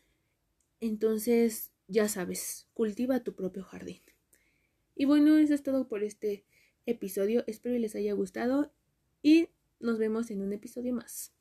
Entonces, 0.82 1.72
ya 1.89 2.08
sabes, 2.08 2.67
cultiva 2.73 3.23
tu 3.23 3.36
propio 3.36 3.63
jardín. 3.63 4.02
Y 4.95 5.06
bueno, 5.06 5.38
eso 5.38 5.54
es 5.54 5.63
todo 5.63 5.88
por 5.88 6.04
este 6.04 6.45
episodio. 6.86 7.43
Espero 7.47 7.78
les 7.78 7.95
haya 7.95 8.13
gustado 8.13 8.71
y 9.21 9.49
nos 9.80 9.97
vemos 9.97 10.30
en 10.30 10.41
un 10.41 10.54
episodio 10.54 10.93
más. 10.93 11.34